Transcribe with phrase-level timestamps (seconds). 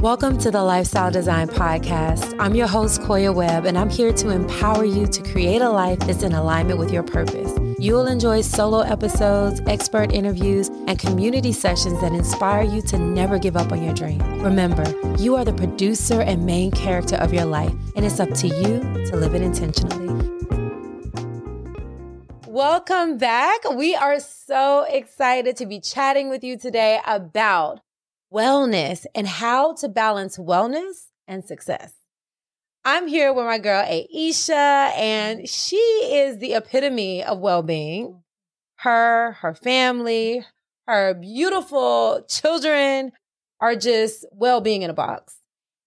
[0.00, 2.34] Welcome to the Lifestyle Design Podcast.
[2.38, 5.98] I'm your host, Koya Webb, and I'm here to empower you to create a life
[5.98, 7.52] that's in alignment with your purpose.
[7.78, 13.38] You will enjoy solo episodes, expert interviews, and community sessions that inspire you to never
[13.38, 14.20] give up on your dream.
[14.40, 14.84] Remember,
[15.18, 19.04] you are the producer and main character of your life, and it's up to you
[19.04, 20.08] to live it intentionally.
[22.46, 23.68] Welcome back.
[23.70, 27.82] We are so excited to be chatting with you today about
[28.32, 31.92] wellness and how to balance wellness and success.
[32.84, 38.22] I'm here with my girl Aeshia, and she is the epitome of well being.
[38.76, 40.44] Her, her family,
[40.86, 43.12] her beautiful children
[43.60, 45.36] are just well being in a box.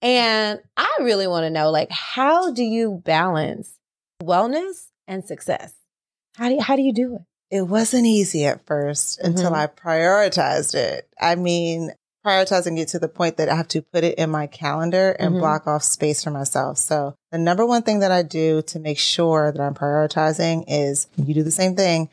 [0.04, 3.80] And I really want to know like, how do you balance
[4.22, 5.74] wellness and success?
[6.38, 7.22] How do you, how do you do it?
[7.58, 9.28] It wasn't easy at 1st Mm-hmm.
[9.28, 11.08] until I prioritized it.
[11.20, 11.92] I mean,
[12.26, 15.36] prioritizing it to the point that I have to put it in my calendar and
[15.36, 15.40] Mhm.
[15.40, 16.78] block off space for myself.
[16.78, 21.08] So the number one thing that I do to make sure that I'm prioritizing is
[21.18, 22.10] you do the same thing.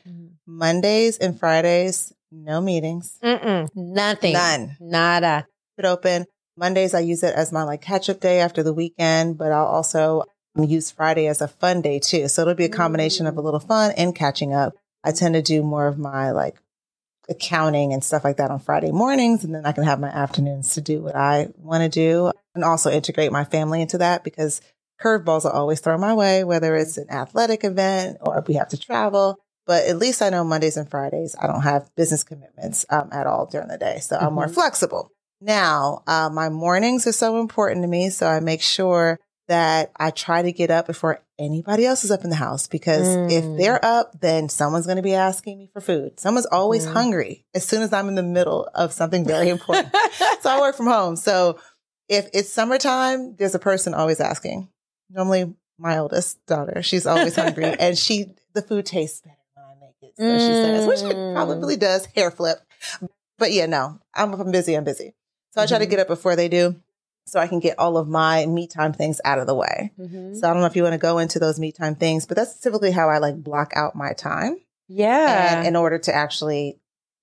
[0.46, 4.32] Mondays and Fridays, no meetings, Mm-mm, nothing.
[4.32, 4.76] none.
[4.80, 5.46] Nada.
[5.76, 6.26] Keep it open.
[6.56, 9.66] Mondays, I use it as my like catch up day after the weekend, but I'll
[9.66, 10.24] also
[10.58, 12.26] use Friday as a fun day too.
[12.28, 14.74] So it'll be a combination of a little fun and catching up.
[15.04, 16.56] I tend to do more of my like
[17.30, 19.44] accounting and stuff like that on Friday mornings.
[19.44, 22.64] And then I can have my afternoons to do what I want to do and
[22.64, 24.60] also integrate my family into that because
[25.00, 28.68] curveballs are always thrown my way, whether it's an athletic event or if we have
[28.68, 29.38] to travel.
[29.66, 33.26] But at least I know Mondays and Fridays, I don't have business commitments um, at
[33.26, 33.98] all during the day.
[34.00, 34.54] So I'm more Mhm.
[34.54, 35.10] flexible.
[35.40, 38.10] Now, uh, my mornings are so important to me.
[38.10, 42.22] So I make sure that I try to get up before anybody else is up
[42.22, 43.56] in the house because if Mm.
[43.56, 46.20] they're up, then someone's going to be asking me for food.
[46.20, 46.92] Someone's always Mm.
[46.92, 49.92] hungry as soon as I'm in the middle of something very important.
[50.42, 51.16] so I work from home.
[51.16, 51.58] So
[52.08, 54.68] if it's summertime, there's a person always asking.
[55.08, 59.74] Normally, my oldest daughter, she's always hungry and she, the food tastes better when I
[59.80, 60.16] make it.
[60.18, 61.32] So she says, which it Mm.
[61.34, 62.60] probably does, hair flip.
[63.38, 65.14] But yeah, no, I'm, if I'm busy, I'm busy.
[65.54, 66.76] So I try to get up before they do
[67.30, 69.92] so I can get all of my me time things out of the way.
[69.98, 70.36] Mhm.
[70.36, 72.36] So I don't know if you want to go into those me time things, but
[72.36, 74.56] that's typically how I like block out my time
[74.88, 75.56] Yeah.
[75.58, 76.78] and in order to actually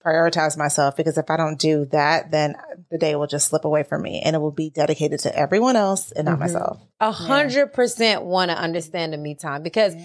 [0.06, 2.56] prioritize myself because if I don't do that, then
[2.90, 5.76] the day will just slip away from me and it will be dedicated to everyone
[5.76, 6.42] else and not Mhm.
[6.42, 6.80] myself.
[7.02, 9.96] A hundred percent want to understand the me time because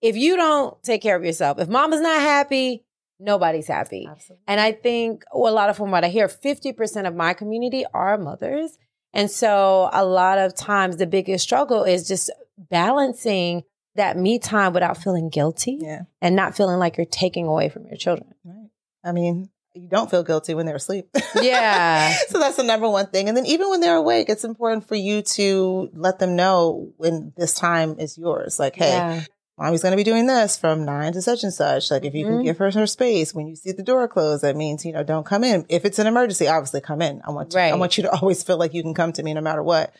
[0.00, 2.84] if you don't take care of yourself, if mama's not happy,
[3.20, 4.08] nobody's happy.
[4.10, 4.42] Absolutely.
[4.48, 7.84] And I think well, a lot of from what I hear, 50% of my community
[7.94, 8.76] are mothers.
[9.14, 13.62] And so a lot of times the biggest struggle is just balancing
[13.94, 16.02] that me time without feeling guilty Yeah.
[16.22, 18.34] and not feeling like you're taking away from your children.
[18.44, 18.68] Right.
[19.04, 21.08] I mean, you don't feel guilty when they're asleep.
[21.40, 22.14] Yeah.
[22.28, 23.28] so that's the number one thing.
[23.28, 27.32] And then even when they're awake, it's important for you to let them know when
[27.36, 28.58] this time is yours.
[28.58, 29.22] Like, hey, Yeah.
[29.58, 31.90] Mommy's going to be doing this from nine to such and such.
[31.90, 32.28] Like, if you Mhm.
[32.28, 35.02] can give her her space when you see the door closed, that means, you know,
[35.04, 35.66] don't come in.
[35.68, 37.20] If it's an emergency, obviously come in.
[37.26, 39.34] I want, to, I want you to always feel like you can come to me
[39.34, 39.94] no matter what.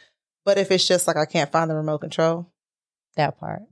[0.45, 2.47] But if it's just like, I can't find the remote control,
[3.17, 3.63] That part.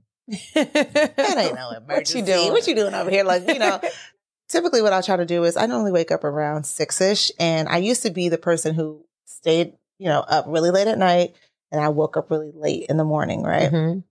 [0.53, 2.19] that ain't no emergency.
[2.21, 2.51] What you doing?
[2.51, 3.23] What you doing over here?
[3.23, 3.81] Like, you know,
[4.49, 7.31] typically what I try to do is I normally wake up around six ish.
[7.39, 10.97] And I used to be the person who stayed, you know, up really late at
[10.97, 11.35] night
[11.71, 13.71] and I woke up really late in the morning, right?
[13.71, 14.03] Mhm.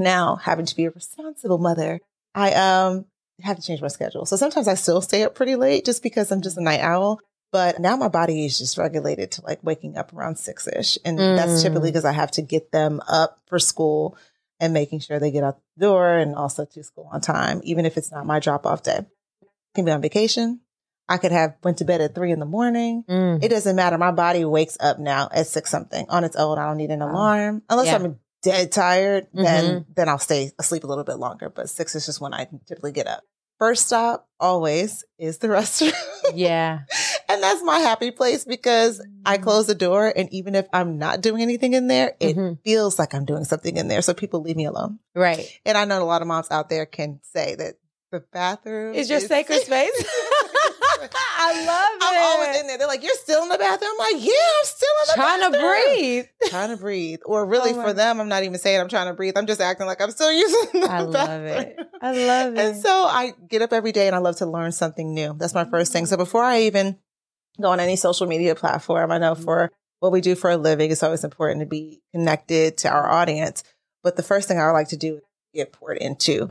[0.00, 2.00] Now, having to be a responsible mother,
[2.34, 3.04] I um
[3.42, 4.26] have to change my schedule.
[4.26, 7.20] So sometimes I still stay up pretty late just because I'm just a night owl.
[7.52, 10.98] But now my body is just regulated to like waking up around six ish.
[11.04, 11.62] And that's Mm.
[11.62, 14.16] typically because I have to get them up for school
[14.60, 17.86] and making sure they get out the door and also to school on time, even
[17.86, 18.98] if it's not my drop off day.
[19.42, 20.60] I can be on vacation.
[21.08, 23.02] I could have went to bed at three in the morning.
[23.08, 23.42] Mm.
[23.42, 23.98] It doesn't matter.
[23.98, 26.56] My body wakes up now at six something on its own.
[26.58, 27.10] I don't need an Wow.
[27.10, 27.96] alarm unless Yeah.
[27.96, 29.26] I'm dead tired.
[29.32, 29.92] Then Mm-hmm.
[29.96, 31.48] then I'll stay asleep a little bit longer.
[31.50, 33.22] But six is just when I typically get up.
[33.58, 35.92] First stop always is the restroom,
[36.34, 36.78] Yeah.
[37.28, 39.42] and that's my happy place because I Mm.
[39.42, 42.58] close the door, and even if I'm not doing anything in there, it Mhm.
[42.64, 44.00] feels like I'm doing something in there.
[44.00, 44.98] So people leave me alone.
[45.14, 45.46] Right.
[45.66, 47.74] And I know a lot of moms out there can say that
[48.10, 49.92] the bathroom Is your is- sacred space?
[51.38, 52.02] I love it.
[52.02, 52.78] I'm always in there.
[52.78, 55.52] They're like, "You're still in the bathroom." I'm like, "Yeah, I'm still in the bathroom.
[55.52, 56.24] Trying to breathe.
[56.50, 57.20] trying to breathe.
[57.26, 59.36] Or oh really Oh for them, I'm not even saying I'm trying to breathe.
[59.36, 61.46] I'm just acting like I'm still using the I love bathroom.
[61.46, 61.78] it.
[62.02, 62.58] I love it.
[62.58, 65.34] And so I get up every day and I love to learn something new.
[65.38, 66.06] That's my first thing.
[66.06, 66.22] So mm-hmm.
[66.22, 66.98] before I even
[67.60, 69.44] go on any social media platform, I know mm-hmm.
[69.44, 73.08] for what we do for a living, it's always important to be connected to our
[73.08, 73.62] audience.
[74.02, 75.22] But the first thing I would like to do is
[75.54, 76.48] get poured into.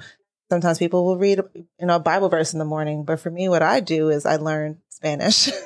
[0.49, 3.47] Sometimes people will read, you know, a Bible verse in the morning, but for me,
[3.49, 5.49] what I do is I learn Spanish.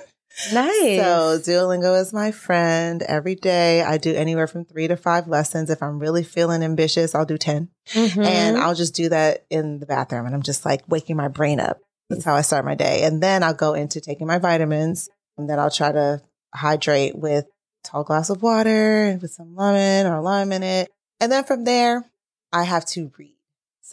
[0.51, 1.00] Nice.
[1.00, 3.03] So Duolingo is my friend.
[3.03, 5.69] Every day I do anywhere from three to five lessons.
[5.69, 7.69] If I'm really feeling ambitious, I'll do 10.
[7.94, 8.25] Mhm.
[8.25, 10.25] And I'll just do that in the bathroom.
[10.25, 11.77] And I'm just like waking my brain up.
[12.09, 13.03] That's how I start my day.
[13.03, 15.07] And then I'll go into taking my vitamins.
[15.38, 16.21] And then I'll try to
[16.53, 20.89] hydrate with a tall glass of water with some lemon or lime in it.
[21.19, 22.06] And then from there,
[22.51, 23.38] I have to read.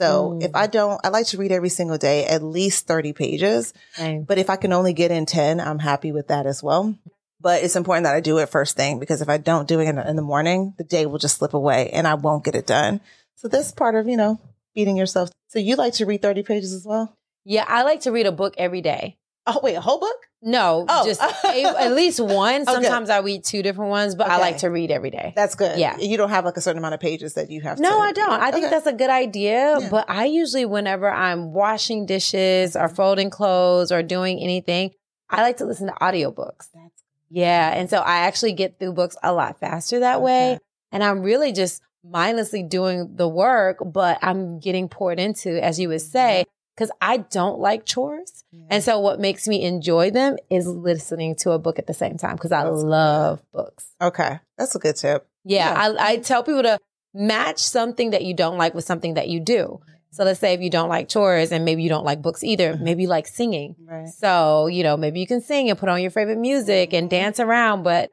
[0.00, 0.44] So Mm.
[0.44, 3.74] if I don't, I like to read every single day, at least 30 pages.
[3.94, 4.24] Same.
[4.24, 6.94] But if I can only get in 10, I'm happy with that as well.
[7.40, 9.88] But it's important that I do it first thing because if I don't do it
[9.88, 12.66] in, in the morning, the day will just slip away and I won't get it
[12.66, 13.00] done.
[13.36, 14.38] So that's part of, you know,
[14.74, 15.30] feeding yourself.
[15.48, 17.16] So you like to read 30 pages as well?
[17.44, 19.16] Yeah, I like to read a book every day.
[19.52, 20.16] Oh, wait, a whole book?
[20.42, 21.04] No, Oh.
[21.06, 22.62] just a, at least one.
[22.62, 22.72] Okay.
[22.72, 25.32] Sometimes I read two different ones, but I like to read every day.
[25.36, 25.78] That's good.
[25.78, 25.96] Yeah.
[25.98, 27.82] You don't have like a certain amount of pages that you have to.
[27.82, 28.30] No, I don't.
[28.30, 28.70] I think Okay.
[28.70, 29.78] that's a good idea.
[29.80, 29.88] Yeah.
[29.90, 34.92] But I usually, whenever I'm washing dishes or folding clothes or doing anything,
[35.28, 36.68] I like to listen to audiobooks.
[36.74, 37.72] That's Yeah.
[37.74, 40.58] And so I actually get through books a lot faster that way.
[40.92, 45.88] And I'm really just mindlessly doing the work, but I'm getting poured into, as you
[45.90, 46.44] would say,
[46.80, 48.42] because I don't like chores.
[48.52, 48.64] Yeah.
[48.70, 52.16] And so what makes me enjoy them is listening to a book at the same
[52.16, 52.88] time because I That's good.
[52.88, 53.90] love books.
[54.00, 54.40] okay.
[54.56, 55.26] That's a good tip.
[55.44, 55.94] Yeah, Yeah.
[56.02, 56.78] I, I tell people to
[57.12, 59.80] match something that you don't like with something that you do.
[60.12, 62.72] So let's say if you don't like chores and maybe you don't like books either,
[62.74, 62.80] Mhm.
[62.80, 63.76] maybe you like singing.
[63.86, 64.08] Right.
[64.08, 67.38] So, you know, maybe you can sing and put on your favorite music and dance
[67.38, 68.10] around, but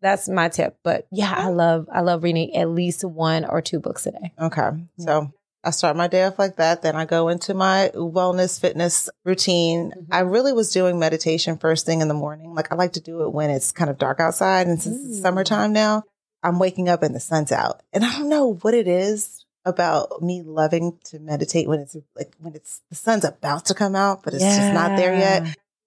[0.00, 0.76] that's my tip.
[0.82, 4.32] But yeah, I love I love reading at least one or two books a day.
[4.40, 4.70] Okay.
[4.98, 5.30] So
[5.66, 6.82] I start my day off like that.
[6.82, 9.92] Then I go into my wellness fitness routine.
[9.96, 10.06] Mhm.
[10.12, 12.54] I really was doing meditation first thing in the morning.
[12.54, 14.68] Like I like to do it when it's kind of dark outside.
[14.68, 15.22] And since it's Mm.
[15.22, 16.04] summertime now,
[16.42, 17.80] I'm waking up and the sun's out.
[17.92, 22.32] And I don't know what it is about me loving to meditate when it's like
[22.40, 25.42] when it's the sun's about to come out, but it's just not there yet.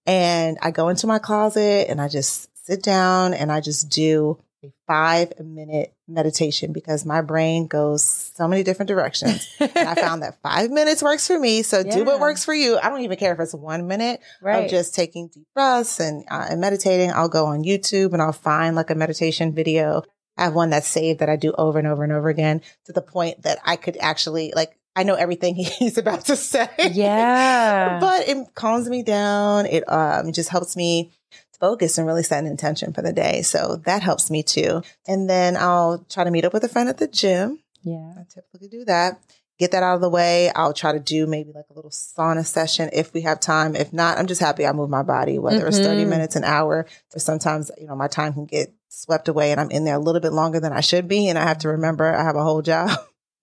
[0.05, 4.37] And I go into my closet and I just sit down and I just do
[4.63, 9.47] a five minute meditation because my brain goes so many different directions.
[9.59, 11.61] And I found that five minutes works for me.
[11.61, 12.77] So do what works for you.
[12.77, 14.65] I don't even care if it's one minute right.
[14.65, 17.11] of just taking deep breaths and, uh, and meditating.
[17.11, 20.03] I'll go on YouTube and I'll find like a meditation video.
[20.37, 22.93] I have one that's saved that I do over and over and over again to
[22.93, 26.69] the point that I could actually like, I know everything he's about to say.
[26.91, 27.99] yeah.
[27.99, 29.65] but it calms me down.
[29.67, 31.11] It um just helps me
[31.59, 33.41] focus and really set an intention for the day.
[33.41, 34.81] So that helps me too.
[35.07, 37.59] And then I'll try to meet up with a friend at the gym.
[37.83, 38.13] yeah.
[38.17, 39.19] I typically do that.
[39.57, 40.49] Get that out of the way.
[40.55, 43.75] I'll try to do maybe like a little sauna session if we have time.
[43.75, 46.07] If not, I'm just happy I move my body, whether it's 30 Mhm.
[46.07, 49.69] minutes, an hour, or sometimes, you know, my time can get swept away and I'm
[49.69, 51.27] in there a little bit longer than I should be.
[51.27, 52.89] And I have to remember I have a whole job.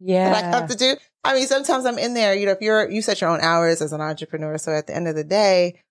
[0.00, 0.30] Yeah.
[0.40, 0.94] that I have to do.
[1.22, 3.82] I mean, sometimes I'm in there, you know, if you're, you set your own hours
[3.82, 4.56] as an entrepreneur.
[4.58, 5.82] So at the end of the day,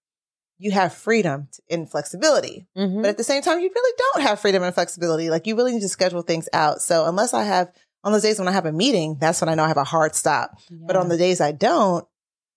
[0.57, 2.68] you have freedom and flexibility.
[2.78, 3.02] Mhm.
[3.02, 5.30] But at the same time, you really don't have freedom and flexibility.
[5.30, 6.81] Like you really need to schedule things out.
[6.81, 7.72] So unless I have,
[8.04, 9.84] on those days when I have a meeting, that's when I know I have a
[9.84, 10.57] hard stop.
[10.72, 12.07] But on the days I don't,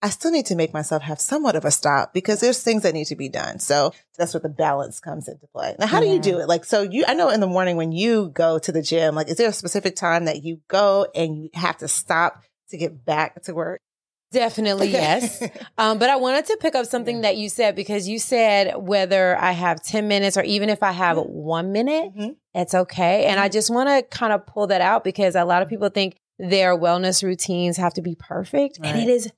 [0.00, 2.94] I still need to make myself have somewhat of a stop because there's things that
[2.94, 3.58] need to be done.
[3.58, 5.74] So that's where the balance comes into play.
[5.76, 6.46] Now, how do you do it?
[6.46, 9.28] Like, so you, I know in the morning when you go to the gym, like,
[9.28, 13.04] is there a specific time that you go and you have to stop to get
[13.04, 13.80] back to work?
[14.30, 15.42] Definitely, yes.
[15.78, 19.38] Um, but I wanted to pick up something that you said because you said whether
[19.38, 22.36] I have 10 minutes or even if I have one minute, Mhm.
[22.52, 23.26] it's okay.
[23.26, 25.88] And I just want to kind of pull that out because a lot of people
[25.88, 28.78] think their wellness routines have to be perfect.
[28.82, 29.30] And it is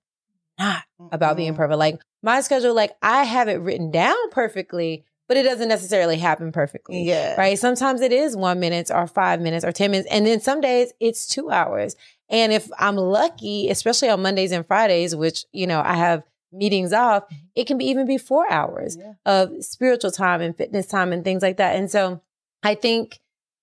[0.59, 0.83] not
[1.13, 1.79] about being perfect.
[1.79, 6.53] Like my schedule, like I have it written down perfectly, but it doesn't necessarily happen
[6.53, 7.03] perfectly.
[7.05, 7.37] Yeah.
[7.37, 7.59] Right.
[7.59, 10.09] Sometimes it is one minute or five minutes or 10 minutes.
[10.11, 11.97] And then some days it's two hours.
[12.31, 16.23] And if I'm lucky, especially on Mondays and Fridays, which, you know, I have
[16.53, 17.37] meetings off, mm-hmm.
[17.57, 19.15] it can be even be four hours Yeah.
[19.27, 21.77] of spiritual time and fitness time and things like that.
[21.77, 22.21] And so
[22.63, 23.19] I think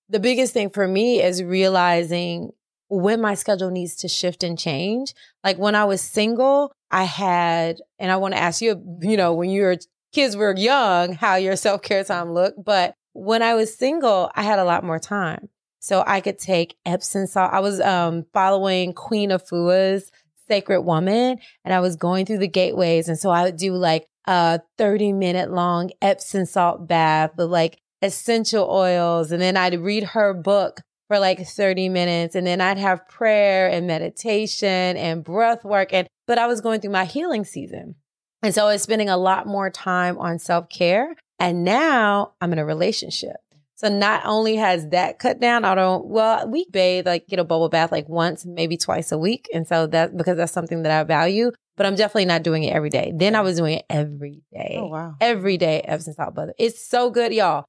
[0.08, 2.52] the biggest thing for me is realizing
[2.88, 5.14] when my schedule needs to shift and change.
[5.44, 9.34] Like when I was single, I had, and I want to ask you, you know,
[9.34, 9.76] when your
[10.12, 12.64] kids were young, how your self care time looked.
[12.64, 15.50] But when I was single, I had a lot more time.
[15.88, 17.50] So I could take Epsom salt.
[17.50, 20.12] I was um, following Queen Afua's
[20.46, 23.08] Sacred Woman, and I was going through the gateways.
[23.08, 27.80] And so I would do like a 30 minute long Epsom salt bath with like
[28.02, 29.32] essential oils.
[29.32, 32.34] And then I'd read her book for like 30 minutes.
[32.34, 34.68] And then I'd have prayer and meditation
[34.98, 35.94] and breath work.
[35.94, 37.94] And, but I was going through my healing season.
[38.42, 41.16] And so I was spending a lot more time on self care.
[41.38, 43.36] And now I'm in a relationship.
[43.78, 47.44] So not only has that cut down, I don't, well, we bathe, like get a
[47.44, 49.48] bubble bath like once, maybe twice a week.
[49.54, 52.74] And so that, because that's something that I value, but I'm definitely not doing it
[52.74, 53.12] every day.
[53.14, 54.78] Then I was doing it every day.
[54.80, 55.14] Oh, wow.
[55.20, 56.48] Every day, Epsom salt bath.
[56.58, 57.66] It's so good, y'all.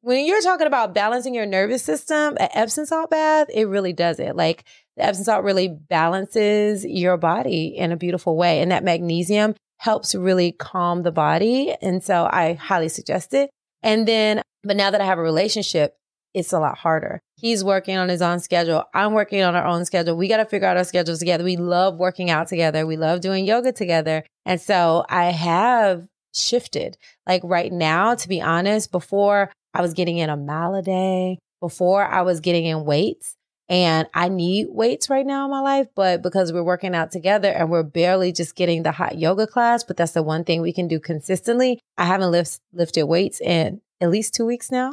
[0.00, 4.18] When you're talking about balancing your nervous system, an Epsom salt bath, it really does
[4.18, 4.34] it.
[4.34, 4.64] Like
[4.96, 8.60] the Epsom salt really balances your body in a beautiful way.
[8.60, 11.76] And that magnesium helps really calm the body.
[11.80, 13.50] And so I highly suggest it.
[13.84, 15.96] And then, but now that I have a relationship,
[16.34, 17.20] it's a lot harder.
[17.36, 18.84] He's working on his own schedule.
[18.92, 20.16] I'm working on our own schedule.
[20.16, 21.44] We got to figure out our schedules together.
[21.44, 22.86] We love working out together.
[22.86, 24.24] We love doing yoga together.
[24.44, 26.96] And so I have shifted.
[27.26, 31.38] Like right now, to be honest, before I was getting in a mile a day,
[31.60, 33.36] before I was getting in weights,
[33.68, 37.48] and I need weights right now in my life, but because we're working out together
[37.48, 40.72] and we're barely just getting the hot yoga class, but that's the one thing we
[40.72, 41.80] can do consistently.
[41.96, 44.92] I haven't lift, lifted weights in at least two weeks now.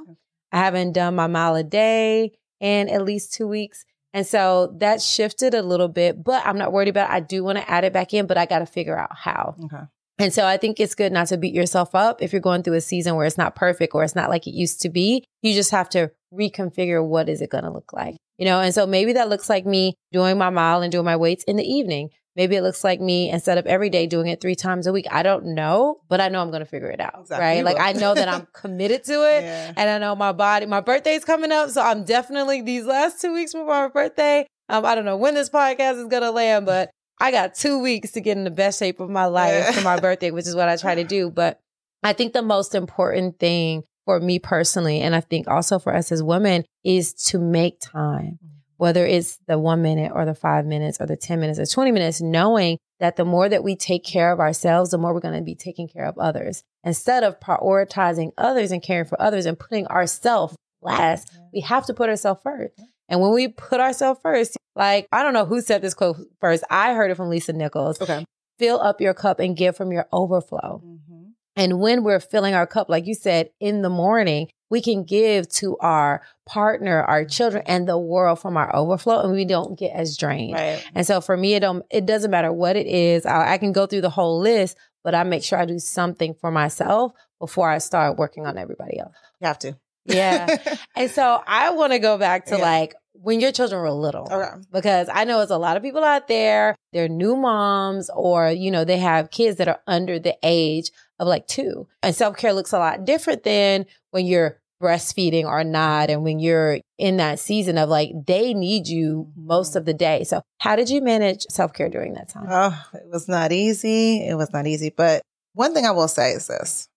[0.51, 3.85] I haven't done my mile a day in at least two weeks.
[4.13, 7.13] And so that shifted a little bit, but I'm not worried about it.
[7.13, 9.55] I do want to add it back in, but I got to figure out how.
[9.65, 9.83] Okay.
[10.19, 12.73] And so I think it's good not to beat yourself up if you're going through
[12.75, 15.23] a season where it's not perfect or it's not like it used to be.
[15.41, 18.59] You just have to reconfigure what is it going to look like you know?
[18.59, 21.57] And so maybe that looks like me doing my mile and doing my weights in
[21.57, 22.09] the evening.
[22.35, 25.05] Maybe it looks like me instead of every day doing it three times a week.
[25.11, 27.19] I don't know, but I know I'm going to figure it out.
[27.21, 27.45] Exactly.
[27.45, 27.65] Right.
[27.65, 29.73] Like I know that I'm committed to it Yeah.
[29.75, 31.69] and I know my body, my birthday's coming up.
[31.71, 34.45] So I'm definitely these last two weeks before my birthday.
[34.69, 37.79] Um, I don't know when this podcast is going to land, but I got two
[37.79, 39.71] weeks to get in the best shape of my life Yeah.
[39.73, 41.29] for my birthday, which is what I try to do.
[41.29, 41.59] But
[42.01, 46.11] I think the most important thing for me personally, and I think also for us
[46.11, 48.39] as women, is to make time,
[48.81, 51.91] whether it's the one minute or the five minutes or the 10 minutes or 20
[51.91, 55.37] minutes, knowing that the more that we take care of ourselves, the more we're going
[55.37, 56.63] to be taking care of others.
[56.83, 61.93] Instead of prioritizing others and caring for others and putting ourselves last, we have to
[61.93, 62.73] put ourselves first.
[63.07, 66.63] And when we put ourselves first, like, I don't know who said this quote first.
[66.71, 68.01] I heard it from Lisa Nichols.
[68.01, 68.25] Okay.
[68.57, 70.81] Fill up your cup and give from your overflow.
[70.83, 71.23] Mm-hmm.
[71.55, 75.47] And when we're filling our cup, like you said, in the morning, we can give
[75.49, 79.91] to our partner, our children, and the world from our overflow, and we don't get
[79.93, 80.53] as drained.
[80.55, 80.83] Right.
[80.95, 83.25] And so for me, it don't it doesn't matter what it is.
[83.27, 86.33] I, I can go through the whole list, but I make sure I do something
[86.33, 89.13] for myself before I start working on everybody else.
[89.41, 89.77] You have to.
[90.05, 90.47] Yeah.
[90.95, 92.63] and so I want to go back to Yeah.
[92.63, 94.49] like when your children were little okay.
[94.71, 98.71] because I know it's a lot of people out there, they're new moms or, you
[98.71, 101.87] know, they have kids that are under the age of like two.
[102.01, 106.09] And self care looks a lot different than when you're breastfeeding or not.
[106.09, 110.23] And when you're in that season of like, they need you most of the day.
[110.23, 112.47] So, how did you manage self care during that time?
[112.49, 114.25] Oh, it was not easy.
[114.27, 114.89] It was not easy.
[114.89, 115.21] But
[115.53, 116.87] one thing I will say is this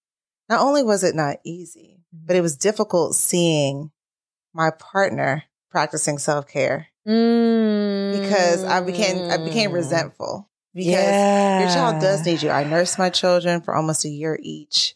[0.48, 3.90] not only was it not easy, but it was difficult seeing
[4.52, 6.88] my partner practicing self care
[8.12, 9.74] because I became I became Mm.
[9.74, 11.58] resentful because yeah.
[11.60, 12.50] your child does need you.
[12.50, 14.94] I nursed my children for almost a year each.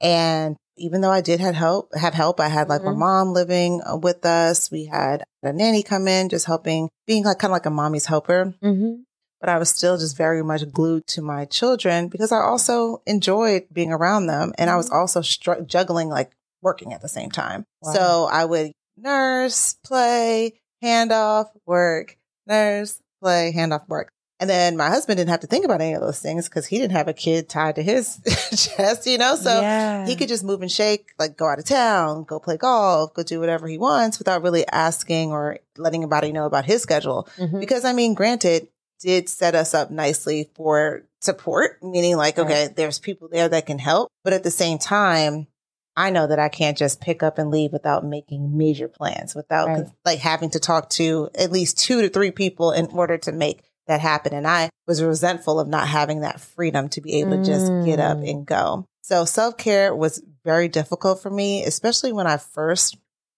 [0.00, 2.96] And even though I did have help, have help, I had like my Mhm.
[2.98, 4.70] mom living uh, with us.
[4.70, 8.06] We had a nanny come in, just helping, being like kind of like a mommy's
[8.06, 8.54] helper.
[8.62, 9.02] Mm-hmm.
[9.40, 13.66] But I was still just very much glued to my children because I also enjoyed
[13.72, 14.52] being around them.
[14.58, 17.64] And I was also str- juggling like working at the same time.
[17.82, 17.92] Wow.
[17.92, 22.16] So I would nurse, play, hand off, work,
[22.48, 24.10] nurse, play, hand off, work.
[24.40, 26.78] And then my husband didn't have to think about any of those things because he
[26.78, 28.20] didn't have a kid tied to his
[28.76, 29.34] chest, you know?
[29.34, 30.06] So yeah.
[30.06, 33.24] he could just move and shake, like go out of town, go play golf, go
[33.24, 37.28] do whatever he wants without really asking or letting anybody know about his schedule.
[37.36, 37.58] Mhm.
[37.58, 38.68] Because I mean, granted,
[39.00, 42.44] did set us up nicely for support, meaning like, Right.
[42.46, 44.08] okay, there's people there that can help.
[44.22, 45.48] But at the same time,
[45.96, 49.68] I know that I can't just pick up and leave without making major plans, without
[49.68, 49.86] Right.
[50.04, 53.62] like having to talk to at least two to three people in order to make
[53.88, 54.34] that happened.
[54.34, 57.98] And I was resentful of not having that freedom to be able to just get
[57.98, 58.30] up Mm.
[58.30, 58.84] and go.
[59.02, 62.96] So self care was very difficult for me, especially when I first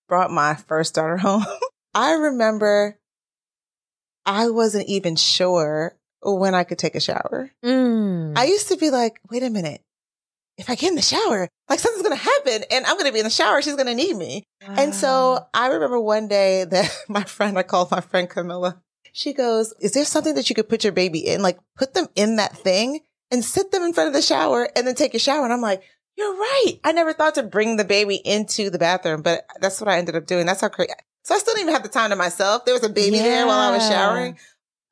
[0.08, 1.44] brought my first daughter home.
[1.94, 2.98] I remember
[4.26, 7.50] I wasn't even sure when I could take a shower.
[7.64, 8.36] Mm.
[8.36, 9.80] I used to be like, wait a minute.
[10.58, 13.24] If I get in the shower, like something's to happen and I'm to be in
[13.24, 13.62] the shower.
[13.62, 14.44] She's to need me.
[14.60, 18.82] And so I remember one day that my friend, I called my friend Camilla.
[19.12, 21.42] She goes, is there something that you could put your baby in?
[21.42, 23.00] Like put them in that thing
[23.30, 25.44] and sit them in front of the shower and then take a shower.
[25.44, 25.82] And I'm like,
[26.16, 26.74] you're right.
[26.84, 30.16] I never thought to bring the baby into the bathroom, but that's what I ended
[30.16, 30.46] up doing.
[30.46, 30.92] That's how crazy.
[31.22, 32.64] So I still didn't even have the time to myself.
[32.64, 34.38] There was a baby there while I was showering.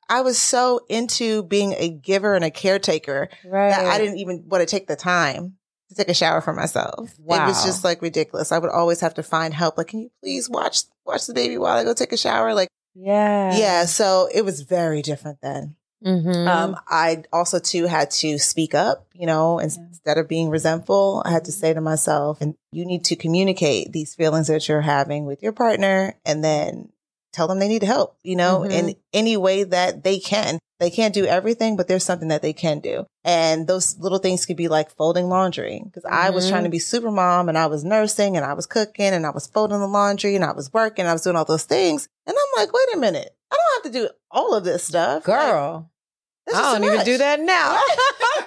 [0.09, 3.69] I was so into being a giver and a caretaker right.
[3.69, 5.57] that I didn't even want to take the time
[5.89, 7.13] to take a shower for myself.
[7.19, 7.43] Wow.
[7.43, 8.51] It was just like ridiculous.
[8.51, 9.77] I would always have to find help.
[9.77, 12.55] Like, can you please watch watch the baby while I go take a shower?
[12.55, 13.85] Like, yeah, yeah.
[13.85, 15.75] So it was very different then.
[16.05, 16.47] Mm-hmm.
[16.47, 19.07] Um, I also too had to speak up.
[19.13, 23.05] You know, instead of being resentful, I had to say to myself, "And you need
[23.05, 26.89] to communicate these feelings that you're having with your partner, and then
[27.33, 28.71] tell them they need help, you know, mm-hmm.
[28.71, 30.59] in any way that they can.
[30.79, 33.05] They can't do everything, but there's something that they can do.
[33.25, 35.81] And those little things could be like folding laundry.
[35.83, 36.15] Because mm-hmm.
[36.15, 36.71] I was trying to mm-hmm.
[36.71, 39.79] be super mom and I was nursing and I was cooking and I was folding
[39.79, 41.05] the laundry and I was working.
[41.05, 42.07] I was doing all those things.
[42.25, 43.35] And I'm like, wait a minute.
[43.51, 45.23] I don't have to do all of this stuff.
[45.23, 45.91] Girl.
[46.47, 47.79] Like, I don't even do that now.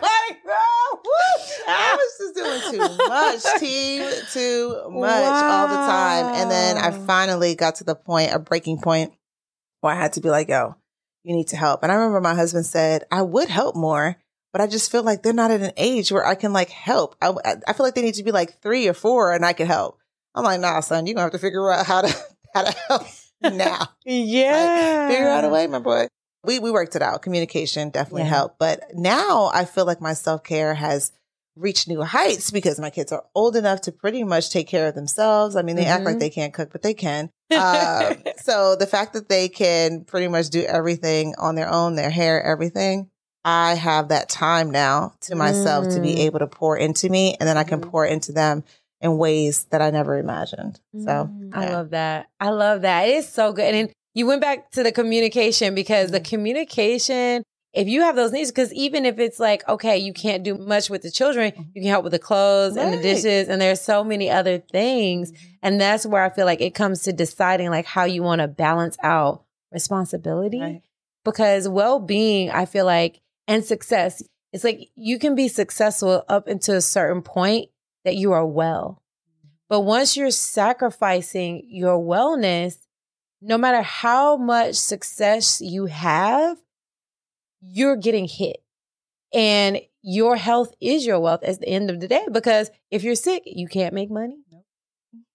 [0.03, 1.03] Like, girl,
[1.69, 5.61] I was just doing too much, team, too much wow.
[5.61, 6.35] all the time.
[6.35, 9.13] And then I finally got to the point, a breaking point,
[9.81, 10.75] where I had to be like, yo,
[11.25, 11.83] you need to help.
[11.83, 14.17] And I remember my husband said, I would help more,
[14.53, 17.17] but I just feel like they're not at an age where I can like help.
[17.23, 17.33] I,
[17.67, 19.99] I feel like they need to be like three or four and I can help.
[20.35, 22.17] I'm like, nah, son, you're gonna have to figure out how to,
[22.55, 23.07] how to help
[23.43, 23.89] now.
[24.05, 25.07] yeah.
[25.07, 26.09] Like, figure out a way, my boy.
[26.45, 27.23] We, we worked it out.
[27.23, 28.29] Communication definitely yeah.
[28.29, 28.59] helped.
[28.59, 31.13] But now I feel like my self care has
[31.57, 34.95] reached new heights because my kids are old enough to pretty much take care of
[34.95, 35.57] themselves.
[35.57, 35.93] I mean, they mm-hmm.
[35.93, 36.21] act like mm-hmm.
[36.21, 37.31] they can't cook, but they can.
[37.51, 42.11] Um, so the fact that they can pretty much do everything on their own, their
[42.11, 43.11] hair, everything,
[43.45, 45.95] I have that time now to myself mm.
[45.95, 46.19] to be mm.
[46.21, 47.91] able to pour into me and then I can mm.
[47.91, 48.65] pour into them
[49.01, 50.79] in ways that I never imagined.
[50.97, 51.51] So mm.
[51.51, 51.61] yeah.
[51.61, 52.29] I love that.
[52.39, 53.09] I love that.
[53.09, 53.75] It is so good.
[53.75, 56.25] And you went back to the communication because the mm.
[56.25, 60.57] communication if you have those needs, because even if it's like, okay, you can't do
[60.59, 61.63] much with the children, mm-hmm.
[61.75, 62.85] you can help with the clothes right.
[62.85, 65.33] and the dishes, and there's so many other things.
[65.33, 65.47] Mm-hmm.
[65.63, 68.49] And that's where I feel like it comes to deciding like how you want to
[68.49, 70.61] balance out responsibility.
[70.61, 70.83] Right.
[71.25, 76.49] Because well being, I feel like, and success, it's like you can be successful up
[76.49, 77.71] until a certain point
[78.05, 79.03] that you are well.
[79.27, 79.49] Mm-hmm.
[79.71, 82.77] But once you're sacrificing your wellness,
[83.41, 86.59] no matter how much success you have,
[87.63, 88.63] you're getting hit.
[89.33, 93.15] And your health is your wealth at the end of the day because if you're
[93.15, 94.37] sick, you can't make money.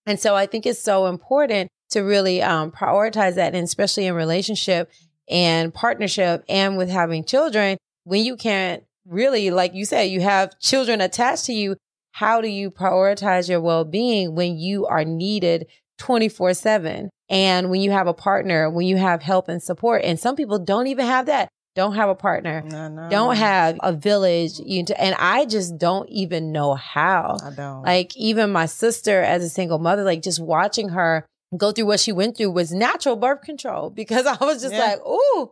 [0.05, 4.13] And so I think it's so important to really um, prioritize that, and especially in
[4.13, 4.91] relationship
[5.29, 10.57] and partnership and with having children, when you can't really, like you said, you have
[10.59, 11.75] children attached to you.
[12.11, 15.67] How do you prioritize your well being when you are needed
[15.99, 17.09] 24 7?
[17.29, 20.59] And when you have a partner, when you have help and support, and some people
[20.59, 23.07] don't even have that don't have a partner, no, no.
[23.07, 24.59] don't have a village.
[24.59, 27.37] You and I just don't even know how.
[27.43, 27.83] I don't.
[27.83, 31.23] Like even my sister as a single mother, like just watching her
[31.55, 34.79] go through what she went through was natural birth control because I was just yeah.
[34.79, 35.51] like, ooh,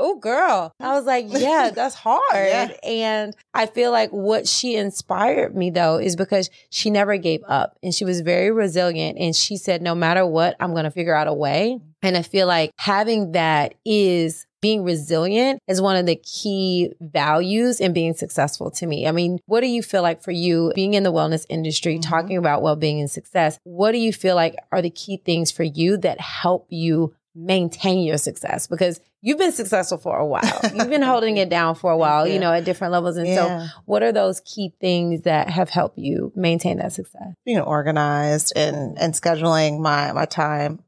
[0.00, 2.70] oh girl i was like yeah that's hard yeah.
[2.84, 7.76] and i feel like what she inspired me though is because she never gave up
[7.82, 11.16] and she was very resilient and she said no matter what i'm going to figure
[11.16, 16.06] out a way and i feel like having that is being resilient is one of
[16.06, 19.06] the key values in being successful to me.
[19.06, 22.10] I mean, what do you feel like for you being in the wellness industry, mm-hmm.
[22.10, 23.58] talking about well being and success?
[23.64, 28.02] What do you feel like are the key things for you that help you maintain
[28.02, 28.66] your success?
[28.66, 32.26] Because you've been successful for a while, you've been holding it down for a while,
[32.26, 32.34] yeah.
[32.34, 33.16] you know, at different levels.
[33.16, 33.34] And yeah.
[33.66, 37.34] so, what are those key things that have helped you maintain that success?
[37.44, 40.80] Being organized and, and scheduling my, my time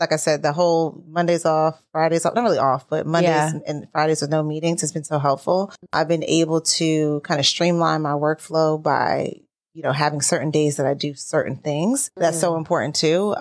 [0.00, 3.58] like I said, the whole Mondays off, Fridays off, not really off, but Mondays yeah.
[3.66, 5.72] and Fridays with no meetings has been so helpful.
[5.92, 9.40] I've been able to kind of streamline my workflow by,
[9.72, 12.10] you know, having certain days that I do certain things.
[12.16, 12.58] That's so mm.
[12.58, 13.36] important too.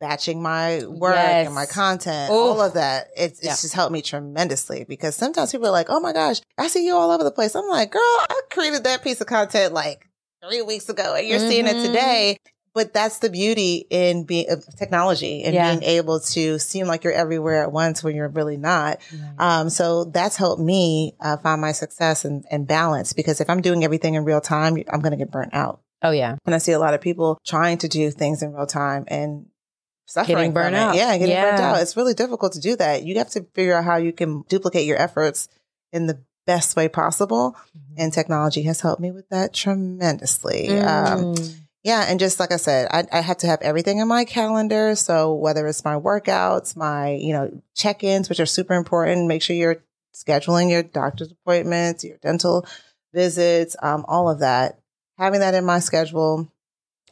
[0.00, 1.46] Batching my work yes.
[1.46, 2.34] and my content, Ooh.
[2.34, 3.08] all of that.
[3.16, 3.50] It's, it's yeah.
[3.52, 6.96] just helped me tremendously because sometimes people are like, Oh my gosh, I see you
[6.96, 7.54] all over the place.
[7.54, 10.08] I'm like, girl, I created that piece of content like
[10.44, 11.48] three weeks ago and you're mm-hmm.
[11.48, 11.86] seeing it mm-hmm.
[11.86, 12.38] today
[12.74, 15.70] but that's the beauty in being of technology and yeah.
[15.70, 18.98] being able to seem like you're everywhere at once when you're really not.
[19.12, 19.60] Right.
[19.60, 23.60] Um, so that's helped me uh, find my success and, and balance because if I'm
[23.60, 25.80] doing everything in real time, I'm going to get burnt out.
[26.02, 26.36] Oh yeah.
[26.46, 29.46] And I see a lot of people trying to do things in real time and
[30.06, 30.94] suffering burnout.
[30.94, 31.50] Yeah, getting yeah.
[31.50, 31.82] burnt out.
[31.82, 33.04] It's really difficult to do that.
[33.04, 35.48] You have to figure out how you can duplicate your efforts
[35.92, 37.52] in the best way possible.
[37.52, 37.94] Mm-hmm.
[37.98, 40.68] And technology has helped me with that tremendously.
[40.70, 41.38] Um, mm.
[41.38, 42.06] Um, yeah.
[42.08, 44.94] And just like I said, I, I have to have everything in my calendar.
[44.94, 49.56] So whether it's my workouts, my, you know, check-ins, which are super important, make sure
[49.56, 49.82] you're
[50.14, 52.66] scheduling your doctor's appointments, your dental
[53.12, 54.78] visits, um, all of that,
[55.18, 56.50] having that in my schedule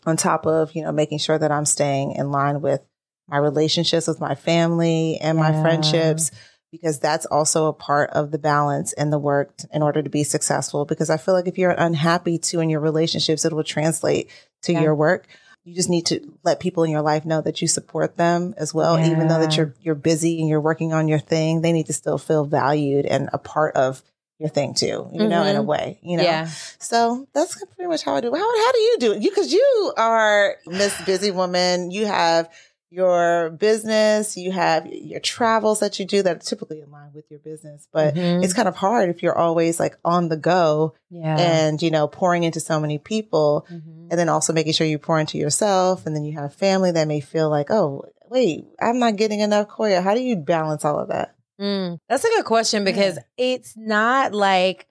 [0.06, 2.80] on top of, you know, making sure that I'm staying in line with
[3.28, 5.62] my relationships with my family and my yeah.
[5.62, 6.30] friendships
[6.72, 10.22] because that's also a part of the balance and the work in order to be
[10.22, 10.84] successful.
[10.84, 14.30] Because I feel like if you're unhappy too in your relationships, it will translate
[14.62, 14.82] to yeah.
[14.82, 15.26] your work.
[15.64, 18.72] You just need to let people in your life know that you support them as
[18.72, 19.10] well, yeah.
[19.10, 21.60] even though that you're you're busy and you're working on your thing.
[21.60, 24.02] They need to still feel valued and a part of
[24.40, 25.28] your thing too, you mm-hmm.
[25.28, 25.68] know, in a mm-hmm.
[25.68, 26.22] way, you know.
[26.22, 26.46] Yeah.
[26.78, 28.32] So that's pretty much how I do.
[28.32, 29.22] How how do you do it?
[29.22, 31.90] You because you are Miss Busy Woman.
[31.90, 32.48] You have
[32.90, 37.38] your business, you have your travels that you do that are typically line with your
[37.38, 38.42] business, but mm-hmm.
[38.42, 41.36] it's kind of hard if you're always like on the go yeah.
[41.38, 44.08] and, you know, pouring into so many people mm-hmm.
[44.10, 46.04] and then also making sure you pour into yourself.
[46.04, 49.68] And then you have family that may feel like, oh, wait, I'm not getting enough
[49.68, 50.02] Koya.
[50.02, 51.36] How do you balance all of that?
[51.60, 53.54] Mm, that's a good question because yeah.
[53.54, 54.88] it's not like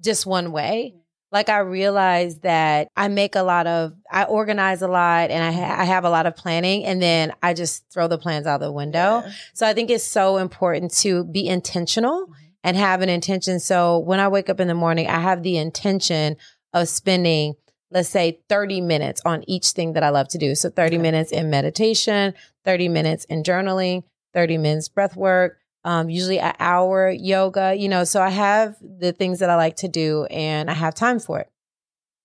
[0.00, 0.94] just one way
[1.34, 5.50] like I realized that I make a lot of, I organize a lot and I,
[5.50, 8.60] ha- I have a lot of planning and then I just throw the plans out
[8.60, 9.24] the window.
[9.26, 9.32] Yeah.
[9.52, 12.32] So I think it's so important to be intentional mm-hmm.
[12.62, 13.58] and have an intention.
[13.58, 16.36] So when I wake up in the morning, I have the intention
[16.72, 17.54] of spending,
[17.90, 20.54] let's say 30 minutes on each thing that I love to do.
[20.54, 21.02] So 30 okay.
[21.02, 27.10] minutes in meditation, 30 minutes in journaling, 30 minutes breath work, um, usually an hour
[27.10, 30.74] yoga, you know, so I have the things that I like to do and I
[30.74, 31.50] have time for it.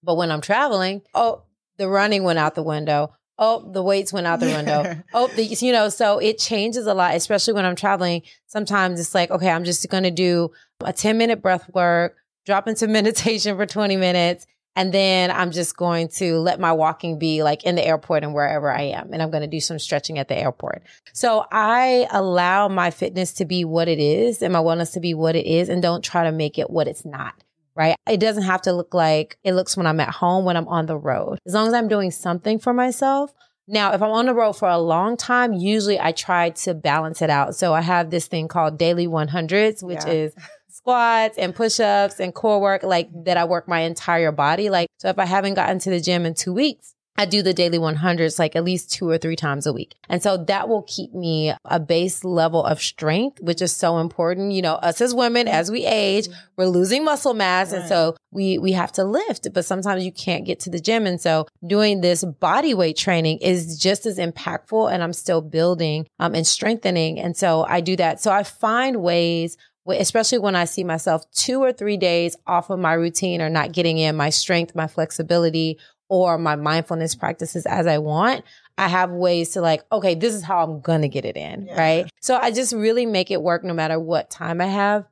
[0.01, 1.43] But when I'm traveling, oh,
[1.77, 3.13] the running went out the window.
[3.37, 5.01] Oh, the weights went out the window.
[5.13, 8.21] oh, the, you know, so it changes a lot, especially when I'm traveling.
[8.47, 10.51] Sometimes it's like, okay, I'm just going to do
[10.83, 14.45] a 10 minute breath work, drop into meditation for 20 minutes,
[14.79, 18.33] and then I'm just going to let my walking be like in the airport and
[18.33, 19.11] wherever I am.
[19.11, 20.83] And I'm going to do some stretching at the airport.
[21.11, 25.13] So I allow my fitness to be what it is and my wellness to be
[25.13, 27.33] what it is and don't try to make it what it's not.
[27.75, 27.97] Right.
[28.09, 30.85] It doesn't have to look like it looks when I'm at home, when I'm on
[30.85, 31.39] the road.
[31.45, 33.33] As long as I'm doing something for myself,
[33.71, 37.21] now, if I'm on the road for a long time, usually I try to balance
[37.21, 37.55] it out.
[37.55, 40.11] So I have this thing called daily 100s, which yeah.
[40.11, 40.35] is
[40.79, 44.69] squats and push-ups and core work like that I work my entire body.
[44.69, 47.53] Like, so if I haven't gotten to the gym in two weeks, I do the
[47.53, 49.93] daily 100s like at least two or three times a week.
[50.07, 54.53] And so that will keep me a base level of strength, which is so important.
[54.53, 57.73] You know, us as women, as we age, we're losing muscle mass.
[57.73, 57.81] Right.
[57.81, 61.05] And so we, we have to lift, but sometimes you can't get to the gym.
[61.05, 66.07] And so doing this body weight training is just as impactful and I'm still building
[66.19, 67.19] um, and strengthening.
[67.19, 68.21] And so I do that.
[68.21, 69.57] So I find ways
[69.97, 73.71] especially when I see myself two or three days off of my routine or not
[73.71, 75.77] getting in my strength, my flexibility,
[76.09, 78.43] or my mindfulness practices as I want,
[78.77, 81.67] I have ways to like, okay, this is how I'm going to get it in.
[81.67, 81.79] Yeah.
[81.79, 82.11] Right.
[82.19, 85.05] So I just really make it work no matter what time I have.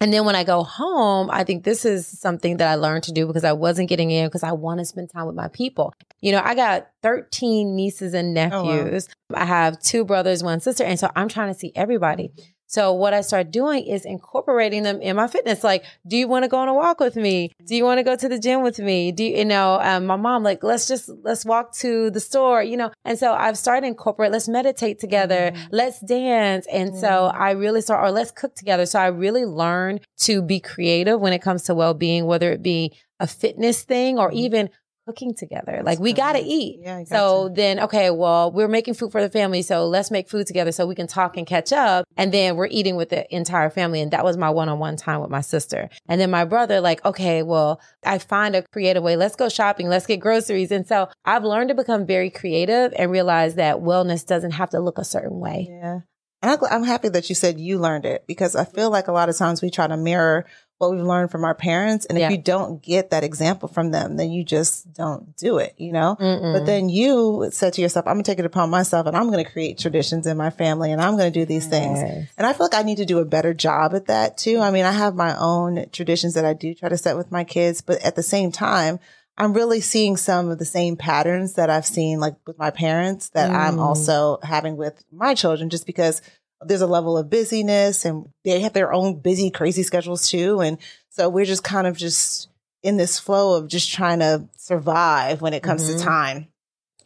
[0.00, 3.12] And then when I go home, I think this is something that I learned to
[3.12, 5.94] do because I wasn't getting in because I want to spend time with my people.
[6.20, 9.08] You know, I got 13 nieces and nephews.
[9.08, 9.42] Oh, wow.
[9.42, 10.84] I have two brothers, one sister.
[10.84, 12.32] And so I'm trying to see everybody.
[12.74, 15.62] So what I start doing is incorporating them in my fitness.
[15.62, 17.52] Like, do you want to go on a walk with me?
[17.64, 19.12] Do you want to go to the gym with me?
[19.12, 22.64] Do you, you know, um, my mom, like, let's just, let's walk to the store,
[22.64, 22.90] you know?
[23.04, 25.52] And so I've started incorporate, let's meditate together.
[25.52, 25.66] Mm-hmm.
[25.70, 26.66] Let's dance.
[26.66, 26.98] And mm-hmm.
[26.98, 28.86] so I really start, or let's cook together.
[28.86, 32.92] So I really learn to be creative when it comes to well-being, whether it be
[33.20, 34.38] a fitness thing or mm-hmm.
[34.38, 34.70] even
[35.06, 35.82] cooking together.
[35.84, 36.80] Like we got to eat.
[36.82, 39.62] Yeah, so then, okay, well, we're making food for the family.
[39.62, 42.06] So let's make food together so we can talk and catch up.
[42.16, 44.00] And then we're eating with the entire family.
[44.00, 45.88] And that was my one-on-one time with my sister.
[46.08, 49.16] And then my brother, like, okay, well, I find a creative way.
[49.16, 49.88] Let's go shopping.
[49.88, 50.70] Let's get groceries.
[50.70, 54.80] And so I've learned to become very creative and realize that wellness doesn't have to
[54.80, 55.68] look a certain way.
[55.70, 56.00] Yeah.
[56.46, 59.36] I'm happy that you said you learned it because I feel like a lot of
[59.38, 60.44] times we try to mirror
[60.88, 62.06] what we've learned from our parents.
[62.06, 62.30] And if yeah.
[62.30, 66.16] you don't get that example from them, then you just don't do it, you know?
[66.18, 66.52] Mm-mm.
[66.52, 69.30] But then you said to yourself, I'm going to take it upon myself and I'm
[69.30, 71.70] going to create traditions in my family and I'm going to do these yes.
[71.70, 72.28] things.
[72.36, 74.60] And I feel like I need to do a better job at that too.
[74.60, 77.44] I mean, I have my own traditions that I do try to set with my
[77.44, 78.98] kids, but at the same time,
[79.36, 83.30] I'm really seeing some of the same patterns that I've seen like with my parents
[83.30, 83.54] that mm.
[83.54, 86.22] I'm also having with my children just because
[86.62, 90.60] there's a level of busyness and they have their own busy, crazy schedules too.
[90.60, 90.78] And
[91.10, 92.48] so we're just kind of just
[92.82, 95.98] in this flow of just trying to survive when it comes mm-hmm.
[95.98, 96.48] to time.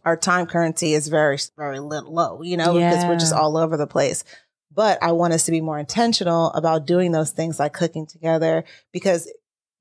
[0.04, 2.90] Our time currency is very, very low, you know, yeah.
[2.90, 4.24] because we're just all over the place.
[4.72, 8.64] But I want us to be more intentional about doing those things like cooking together
[8.92, 9.30] because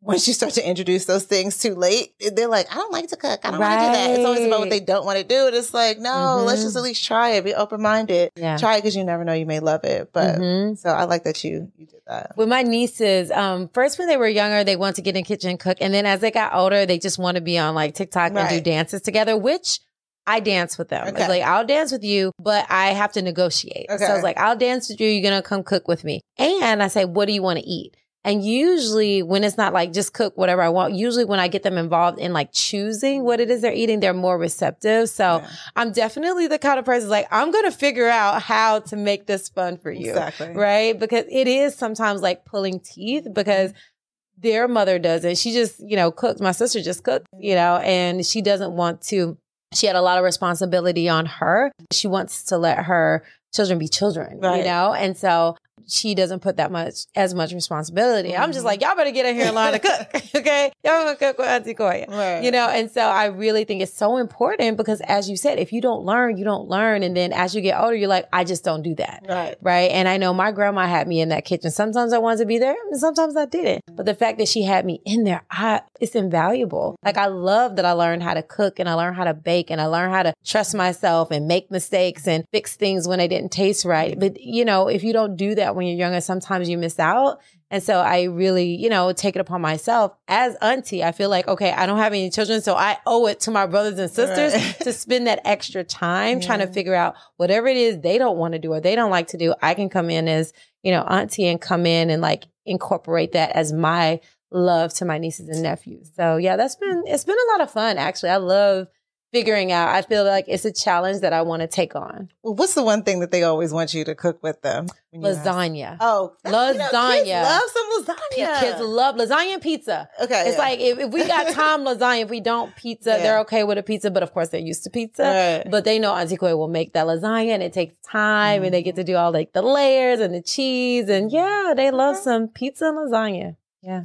[0.02, 3.16] once you start to introduce those things too late, they're like, I don't like to
[3.16, 3.40] cook.
[3.44, 3.76] I don't right.
[3.76, 4.20] want to do that.
[4.20, 5.48] It's always about what they don't want to do.
[5.48, 6.46] And it's like, no, mm-hmm.
[6.46, 6.78] let's just mm-hmm.
[6.78, 7.44] at least try it.
[7.44, 8.32] Be open minded.
[8.36, 8.58] Yeah.
[8.58, 9.34] Try it because you never know.
[9.34, 10.12] You may love it.
[10.14, 10.76] But mm-hmm.
[10.76, 12.38] so I like that you, you did that.
[12.38, 15.50] With my nieces, um, first when they were younger, they want to get in kitchen
[15.50, 15.78] and cook.
[15.82, 18.52] And then as they got older, they just want to be on like TikTok right.
[18.52, 19.80] and do dances together, which
[20.28, 21.08] I dance with them.
[21.08, 21.22] Okay.
[21.22, 23.88] It's like I'll dance with you, but I have to negotiate.
[23.90, 25.08] So I was like I'll dance with you.
[25.08, 27.96] You're gonna come cook with me, and I say, what do you want to eat?
[28.28, 31.64] And usually, when it's not like just cook whatever I want, usually when I get
[31.64, 35.08] them involved in like choosing what it is they're eating, they're more receptive.
[35.08, 35.50] So Yeah.
[35.78, 39.48] I'm definitely the kind of person like I'm gonna figure out how to make this
[39.48, 40.50] fun for you Exactly.
[40.50, 41.00] right?
[41.00, 44.42] Because it is sometimes like pulling teeth because mm-hmm.
[44.42, 45.38] their mother doesn't.
[45.38, 46.42] She just, you know, cooks.
[46.42, 49.38] My sister just cooked, you know, and she doesn't want to.
[49.74, 51.72] She had a lot of responsibility on her.
[51.94, 56.58] She wants to let her children be children, you know, and so she doesn't put
[56.58, 58.36] that much as much responsibility.
[58.36, 58.68] I'm just Mhm.
[58.68, 60.72] like, y'all better get in here and learn to cook, okay?
[60.84, 62.44] Y'all gonna cook with Auntie Koya Right.
[62.44, 65.72] you know and so i really think it's so important because as you said if
[65.74, 68.44] you don't learn you don't learn and then as you get older you're like i
[68.44, 69.56] just don't do that Right.
[69.62, 72.46] right and i know my grandma had me in that kitchen sometimes i wanted to
[72.46, 75.44] be there and sometimes i didn't but the fact that she had me in there
[75.52, 79.16] i it's invaluable like i love that i learned how to cook and i learned
[79.16, 82.76] how to bake and i learned how to trust myself and make mistakes and fix
[82.76, 85.88] things when they didn't taste right but you know if you don't do that when
[85.88, 89.60] you're younger sometimes you miss out and so I really, you know, take it upon
[89.60, 91.04] myself as auntie.
[91.04, 92.62] I feel like, okay, I don't have any children.
[92.62, 94.80] So I owe it to my brothers and sisters Right.
[94.84, 98.54] to spend that extra time trying to figure out whatever it is they don't want
[98.54, 99.54] to do or they don't like to do.
[99.62, 103.52] I can come in as, you know, auntie and come in and like incorporate that
[103.52, 106.10] as my love to my nieces and nephews.
[106.16, 107.98] So yeah, that's been, it's been a lot of fun.
[107.98, 108.88] Actually, I love
[109.32, 109.90] figuring out.
[109.90, 112.30] I feel like it's a challenge that I want to take on.
[112.44, 114.88] Well, what's the one thing that they always want you to cook with them?
[115.12, 115.44] you ask?
[115.44, 115.98] Lasagna.
[116.00, 117.44] Oh, that's- you know, kids Lasagna.
[117.44, 118.60] love some lasagna.
[118.60, 120.10] Kids love lasagna and pizza.
[120.22, 120.48] Okay.
[120.48, 120.64] It's yeah.
[120.64, 123.18] like if, if we got Tom lasagna, if we don't pizza, Yeah.
[123.18, 124.12] they're okay with a pizza.
[124.12, 125.24] But of course, they're used to pizza.
[125.24, 125.72] Right.
[125.72, 128.84] But they know Auntie Koi will make that lasagna, and it takes time, and they
[128.84, 129.02] get mm-hmm.
[129.02, 132.88] to do all like the layers and the cheese, and yeah, they love some pizza
[132.88, 133.56] and lasagna.
[133.82, 134.04] Yeah,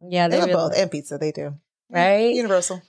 [0.00, 1.18] yeah, they they love really both love- and pizza.
[1.18, 1.54] They do.
[1.90, 2.34] right.
[2.34, 2.82] Universal.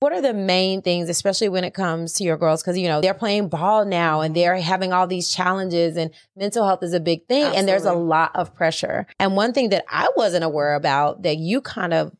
[0.00, 2.62] What are the main things, especially when it comes to your girls?
[2.62, 4.62] Because, you know, they're playing ball now and they're mm-hmm.
[4.62, 7.54] having all these challenges and mental health is a big thing.
[7.54, 9.06] And there's a lot of pressure.
[9.18, 12.16] And one thing that I wasn't aware about that you kind of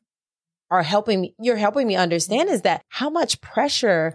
[0.70, 4.14] are helping me, you're helping me understand is that how much pressure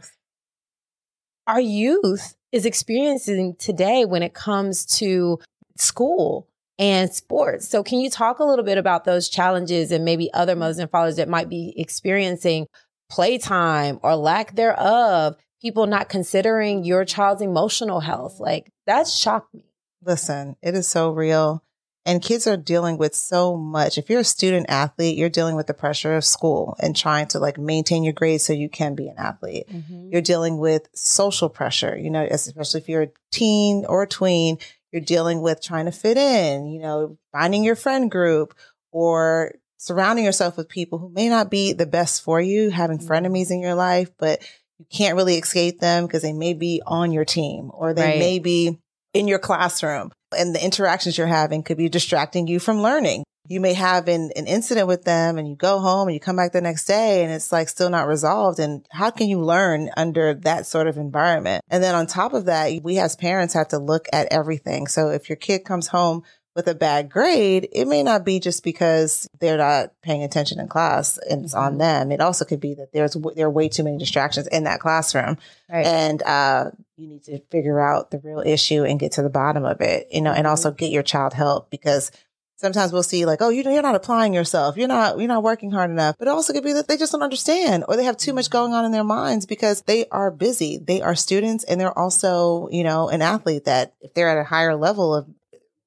[1.48, 5.40] our youth is experiencing today when it comes to
[5.76, 6.48] school
[6.78, 7.68] and sports.
[7.68, 10.92] So can you talk a little bit about those challenges and maybe other mothers and
[10.92, 12.68] fathers that might be experiencing
[13.10, 18.40] playtime or lack thereof, people not considering your child's emotional health?
[18.40, 19.66] Like that shocked me.
[20.04, 21.64] Listen, it is so real.
[22.08, 23.98] And kids are dealing with so much.
[23.98, 27.40] If you're a student athlete, you're dealing with the pressure of school and trying to
[27.40, 29.68] like maintain your grades so you can be an athlete.
[29.68, 30.10] Mm-hmm.
[30.12, 34.60] You're dealing with social pressure, you know, especially if you're a teen or a tween,
[34.92, 38.54] you're dealing with trying to fit in, you know, finding your friend group
[38.92, 43.12] or surrounding yourself with people who may not be the best for you, having mm-hmm.
[43.12, 44.42] frenemies in your life, but
[44.80, 48.20] you can't really escape them because they may be on your team or they Right.
[48.20, 48.80] may be
[49.14, 53.24] in your classroom and the interactions you're having could be distracting you from learning.
[53.48, 56.36] You may have an, an incident with them and you go home and you come
[56.36, 58.60] back the next day and it's like still not resolved.
[58.60, 61.64] And how can you learn under that sort of environment?
[61.70, 64.88] And then on top of that, we as parents have to look at everything.
[64.88, 66.24] So if your kid comes home
[66.56, 70.68] with a bad grade, it may not be just because they're not paying attention in
[70.70, 71.80] class and it's on Mhm.
[71.80, 72.12] them.
[72.14, 75.38] It also could be that there's there are way too many distractions in that classroom
[75.72, 75.86] Right.
[75.86, 79.66] and uh, you need to figure out the real issue and get to the bottom
[79.66, 82.10] of it you know and also get your child help because
[82.58, 85.44] sometimes we'll see like oh you know you're not applying yourself you're not you're not
[85.44, 88.06] working hard enough but it also could be that they just don't understand or they
[88.06, 91.66] have too much going on in their minds because they are busy they are students
[91.66, 95.28] and they're also you know an athlete that if they're at a higher level of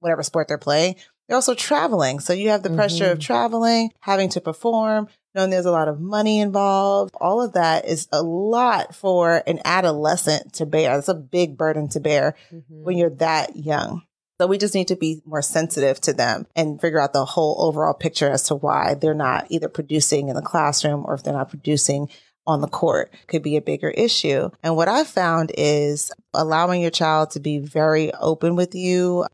[0.00, 0.94] whatever sport they're playing
[1.28, 3.22] they're also traveling so you have the pressure of Mhm.
[3.22, 7.14] traveling having to perform knowing there's a lot of money involved.
[7.20, 10.98] All of that is a lot for an adolescent to bear.
[10.98, 12.62] It's a big burden to bear Mhm.
[12.82, 14.02] when you're that young.
[14.40, 17.56] So we just need to be more sensitive to them and figure out the whole
[17.61, 21.34] overall picture as to why they're not either producing in the classroom or if they're
[21.34, 22.08] not producing
[22.46, 24.48] on the court could be a bigger issue.
[24.62, 29.26] And what I've found is allowing your child to be very open with you,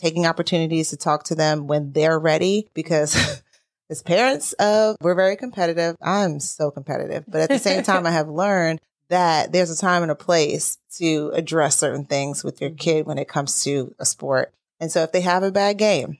[0.00, 3.42] taking opportunities to talk to them when they're ready because
[3.90, 5.96] as parents of we're very competitive.
[6.00, 7.24] I'm so competitive.
[7.28, 10.78] But at the same time i have learned that there's a time and a place
[10.98, 14.54] to address certain things with your kid when it comes to a sport.
[14.78, 16.18] And so if they have a bad game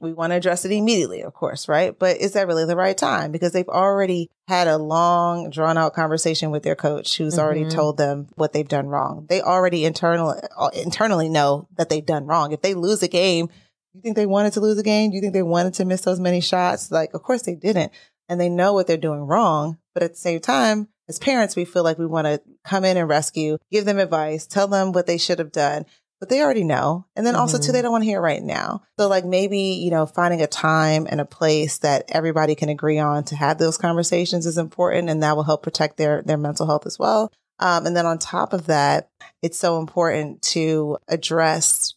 [0.00, 2.96] we want to address it immediately of course right but is that really the right
[2.98, 7.64] time because they've already had a long drawn out conversation with their coach who's already
[7.64, 7.70] Mhm.
[7.70, 12.26] told them what they've done wrong they already internal, uh, internally know that they've done
[12.26, 13.48] wrong if they lose a game
[13.94, 15.10] you think they wanted to lose a game?
[15.10, 16.90] Do you think they wanted to miss those many shots?
[16.90, 17.90] Like, of course they didn't.
[18.28, 19.78] And they know what they're doing wrong.
[19.94, 22.96] But at the same time, as parents, we feel like we want to come in
[22.96, 25.84] and rescue, give them advice, tell them what they should have done.
[26.20, 27.06] But they already know.
[27.14, 27.72] And then also too, Mm-hmm.
[27.72, 28.82] they don't want to hear it right now.
[28.98, 32.98] So like maybe, you know, finding a time and a place that everybody can agree
[32.98, 36.66] on to have those conversations is important and that will help protect their, their mental
[36.66, 37.30] health as well.
[37.60, 39.10] Um, and then on top of that,
[39.42, 41.94] it's so important to address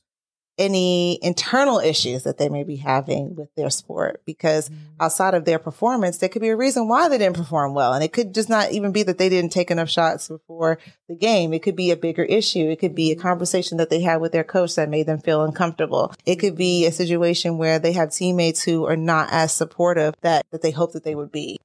[0.61, 4.75] any internal issues that they may be having with their sport because mm.
[4.99, 7.93] outside of their performance, there could be a reason why they didn't perform well.
[7.93, 10.77] And it could just not even be that they didn't take enough shots before
[11.09, 11.51] the game.
[11.51, 12.69] It could be a bigger issue.
[12.69, 13.21] It could be a mm.
[13.21, 16.13] conversation that they had with their coach that made them feel uncomfortable.
[16.25, 20.45] It could be a situation where they have teammates who are not as supportive that,
[20.51, 21.57] that they hope that they would be.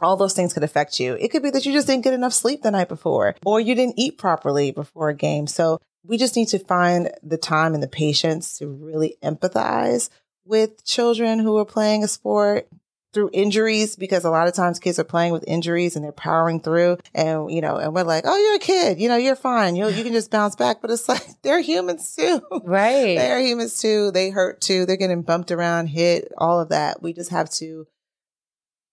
[0.00, 1.14] All those things could affect you.
[1.14, 3.74] It could be that you just didn't get enough sleep the night before or you
[3.74, 5.46] didn't eat properly before a game.
[5.46, 10.08] So we just need to find the time and the patience to really empathize
[10.44, 12.68] with children who are playing a sport
[13.12, 16.58] through injuries because a lot of times kids are playing with injuries and they're powering
[16.60, 18.98] through and you know and we're like oh you're a kid.
[18.98, 19.76] You know you're fine.
[19.76, 20.80] You you can just bounce back.
[20.80, 22.40] But it's like they're humans too.
[22.64, 23.16] Right.
[23.18, 24.10] they're humans too.
[24.12, 24.86] They hurt too.
[24.86, 27.02] They're getting bumped around hit all of that.
[27.02, 27.86] We just have to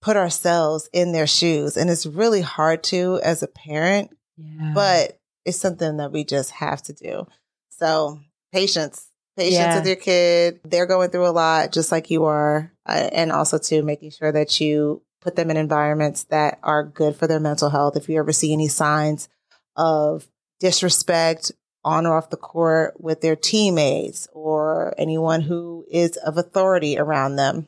[0.02, 1.76] put ourselves in their shoes.
[1.78, 4.72] And it's really hard to as a parent Yeah.
[4.76, 7.28] but it's something that we just have to do.
[7.70, 8.20] So
[8.52, 9.76] patience, patience Yeah.
[9.76, 10.60] with your kid.
[10.64, 14.32] They're going through a lot, just like you are, uh, and also to making sure
[14.32, 17.96] that you put them in environments that are good for their mental health.
[17.98, 19.28] If you ever see any signs
[19.76, 20.28] of
[20.60, 21.52] disrespect
[21.84, 27.36] on or off the court with their teammates or anyone who is of authority around
[27.38, 27.68] them,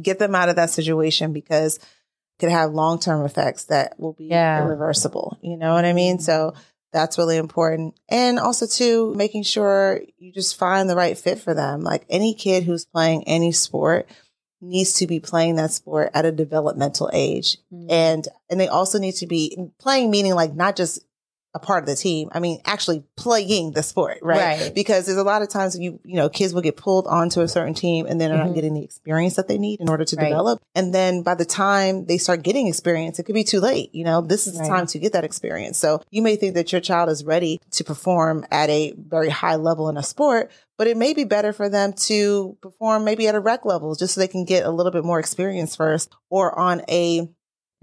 [0.00, 1.84] get them out of that situation because it
[2.40, 4.58] could have long term effects that will be Yeah.
[4.58, 5.38] irreversible.
[5.40, 6.18] You know what I mean?
[6.18, 6.54] So
[6.92, 7.98] that's really important.
[8.08, 11.82] And also too, making sure you just find the right fit for them.
[11.82, 14.08] Like any kid who's playing any sport
[14.60, 17.58] needs to be playing that sport at a developmental age.
[17.72, 17.86] Mm.
[17.90, 21.04] And and they also need to be playing meaning like not just
[21.62, 22.28] a part of the team.
[22.32, 24.60] I mean, actually playing the sport, right?
[24.60, 24.74] Right.
[24.74, 27.48] Because there's a lot of times you you know kids will get pulled onto a
[27.48, 28.46] certain team and then they're Mhm.
[28.46, 30.28] not getting the experience that they need in order to Right.
[30.28, 30.60] develop.
[30.74, 33.94] And then by the time they start getting experience, it could be too late.
[33.94, 34.68] You know, this is the Right.
[34.68, 35.76] time to get that experience.
[35.78, 39.56] So you may think that your child is ready to perform at a very high
[39.56, 43.34] level in a sport, but it may be better for them to perform maybe at
[43.34, 46.56] a rec level just so they can get a little bit more experience first or
[46.58, 47.28] on a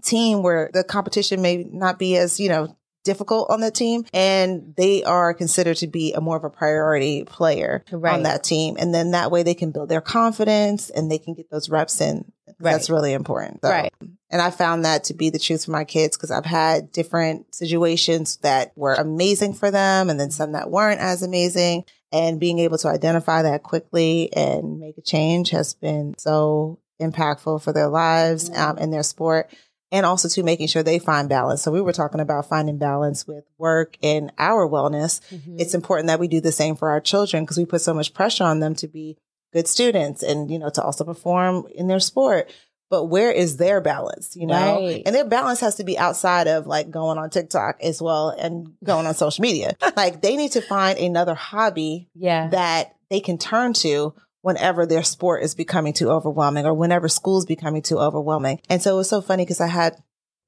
[0.03, 4.73] team where the competition may not be as, you know, difficult on that team and
[4.75, 8.13] they are considered to be a more of a priority player Right.
[8.15, 8.75] on that team.
[8.77, 12.01] And then that way they can build their confidence and they can get those reps
[12.01, 12.25] in.
[12.59, 13.93] That's really important Right.
[14.29, 17.53] and i found that to be the truth for my kids because i've had different
[17.53, 21.85] situations that were amazing for them and then some that weren't as amazing.
[22.11, 27.61] And being able to identify that quickly and make a change has been so impactful
[27.61, 29.49] for their lives um, and their sport
[29.91, 31.61] and also to making sure they find balance.
[31.61, 35.21] So we were talking about finding balance with work and our wellness.
[35.31, 35.59] Mhm.
[35.59, 38.13] It's important that we do the same for our children because we put so much
[38.13, 39.17] pressure on them to be
[39.53, 42.49] good students and, you know, to also perform in their sport.
[42.89, 44.75] But where is their balance, you know?
[44.81, 45.01] Right.
[45.05, 48.73] And their balance has to be outside of like going on TikTok as well and
[48.83, 49.75] going on social media.
[49.95, 52.49] like they need to find another hobby yeah.
[52.49, 54.13] that they can turn to
[54.45, 58.60] whenever their sport is becoming too overwhelming or whenever school's becoming too overwhelming.
[58.69, 59.97] And so it was so funny because I had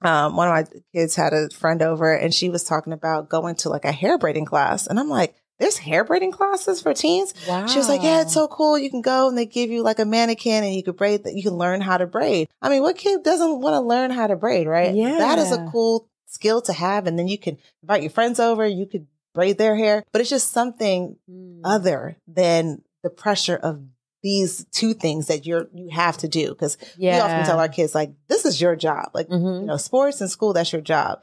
[0.03, 3.55] um, one of my kids had a friend over and she was talking about going
[3.55, 4.85] to like a hair braiding class.
[4.85, 7.33] And I'm like, there's hair braiding classes for teens?
[7.47, 7.65] wow.
[7.65, 8.77] She was like, yeah, it's so cool.
[8.77, 11.33] You can go and they give you like a mannequin and you can braid that
[11.33, 12.49] you can learn how to braid.
[12.61, 14.93] I mean, what kid doesn't want to learn how to braid, right?
[14.93, 15.17] Yeah.
[15.17, 17.07] That is a cool skill to have.
[17.07, 18.63] And then you can invite your friends over.
[18.67, 21.61] You could braid their hair, but it's just something Mm.
[21.63, 23.81] other than the pressure of
[24.23, 27.93] these two things that you're you have to do because we often tell our kids
[27.93, 29.61] like this is your job like Mhm.
[29.61, 31.21] you know sports and school that's your job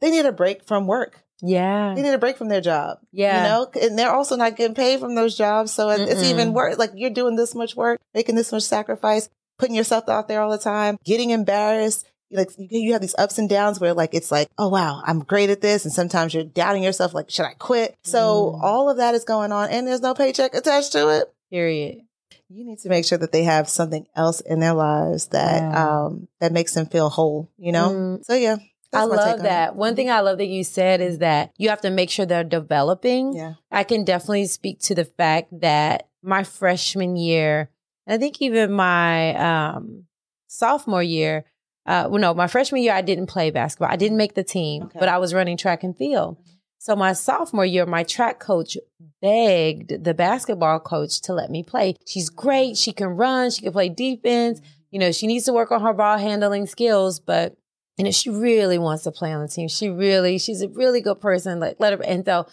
[0.00, 1.94] they need a break from work Yeah.
[1.96, 3.38] they need a break from their job Yeah.
[3.42, 6.30] you know and they're also not getting paid from those jobs so it- it's Mm-mm.
[6.30, 10.28] even worse like you're doing this much work making this much sacrifice putting yourself out
[10.28, 13.94] there all the time getting embarrassed like you you have these ups and downs where
[13.94, 17.30] like it's like oh wow i'm great at this and sometimes you're doubting yourself like
[17.30, 18.62] should i quit so Mm.
[18.62, 22.00] all of that is going on and there's no paycheck attached to it Period.
[22.48, 26.28] you need to make sure that they have something else in their lives that um
[26.40, 28.24] that makes them feel whole you know Mm.
[28.24, 28.56] so yeah
[28.96, 29.42] I love on it.
[29.42, 29.74] that.
[29.74, 32.44] One thing I love that you said is that you have to make sure they're
[32.44, 33.32] developing.
[33.34, 37.70] yeah I can definitely speak to the fact that my freshman year,
[38.06, 40.04] I think even my um,
[40.46, 41.44] sophomore year,
[41.86, 43.90] uh, well, no, my freshman year, I didn't play basketball.
[43.90, 44.98] I didn't make the team, Okay.
[44.98, 46.36] but I was running track and field.
[46.78, 48.76] So my sophomore year, my track coach
[49.22, 51.96] begged the basketball coach to let me play.
[52.06, 52.76] She's great.
[52.76, 53.50] She can run.
[53.50, 54.60] She can play defense.
[54.90, 57.56] You know, she needs to work on her ball handling skills, but
[57.96, 61.00] you know, she really wants to play on the team, she really, she's a really
[61.00, 61.60] good person.
[61.60, 62.04] Like, let her.
[62.04, 62.46] And so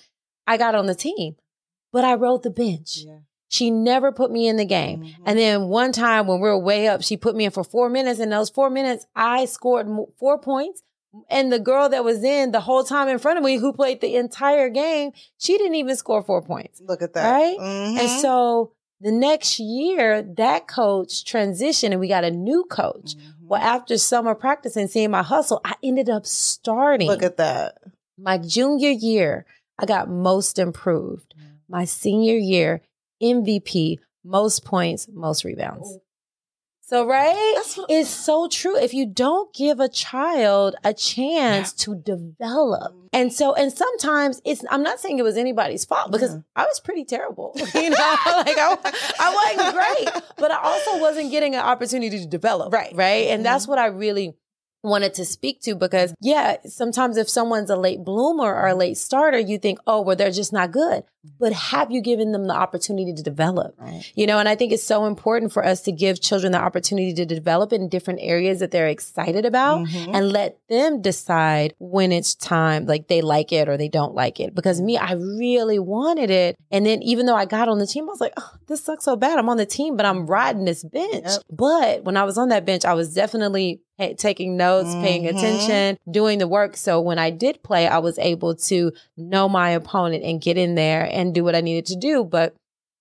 [0.46, 1.36] I got on the team,
[1.92, 3.00] but I rode the bench.
[3.06, 3.20] Yeah.
[3.52, 5.02] She never put me in the game.
[5.02, 5.14] Mhm.
[5.26, 7.90] And then one time when we were way up, she put me in for four
[7.90, 8.22] minutes.
[8.22, 9.88] And those four minutes, I scored
[10.18, 10.82] four points.
[11.30, 14.00] And the girl that was in the whole time in front of me, who played
[14.00, 16.82] the entire game, she didn't even score four points.
[16.88, 17.30] Look at that.
[17.30, 17.58] Right?
[17.60, 18.00] Mhm.
[18.00, 18.72] And so
[19.02, 23.16] the next year, that coach transitioned and we got a new coach.
[23.18, 23.48] Mhm.
[23.50, 27.80] Well, after summer practice and seeing my hustle, I ended up starting Look at that.
[28.18, 29.46] my junior year.
[29.78, 31.34] I got most improved.
[31.68, 32.82] My senior year,
[33.22, 35.98] MVP, most points, most rebounds.
[36.92, 37.56] So, right?
[37.88, 38.78] It's so true.
[38.78, 42.94] If you don't give a child a chance to develop.
[43.14, 46.42] And so, and sometimes it's, I'm not saying it was anybody's fault because Yeah.
[46.54, 47.56] I was pretty terrible.
[47.74, 48.78] You know, like I,
[49.20, 52.74] I wasn't great, but I also wasn't getting an opportunity to develop.
[52.74, 52.94] Right.
[52.94, 53.30] Right.
[53.30, 53.72] And that's mm-hmm.
[53.72, 54.36] what I really
[54.84, 58.80] wanted to speak to because yeah, sometimes if someone's a late bloomer or a mm-hmm.
[58.80, 61.04] late starter, you think, oh, well, they're just not good.
[61.40, 63.76] But have you given them the opportunity to develop?
[63.78, 64.04] Right.
[64.16, 67.14] You know, and I think it's so important for us to give children the opportunity
[67.14, 70.16] to develop in different areas that they're excited about Mhm.
[70.16, 74.40] and let them decide when it's time, like they like it or they don't like
[74.40, 74.56] it.
[74.56, 76.56] Because me, I really wanted it.
[76.72, 79.06] And then even though I got on the team, I was like, oh, this sucks
[79.06, 79.38] so bad.
[79.38, 81.26] I'm on the team, but I'm riding this bench.
[81.26, 81.44] Yep.
[81.52, 83.82] But when I was on that bench, I was definitely
[84.18, 85.38] taking notes, paying Mhm.
[85.38, 86.76] attention, doing the work.
[86.76, 90.74] So when I did play, I was able to know my opponent and get in
[90.74, 92.24] there and do what I needed to do.
[92.24, 92.56] But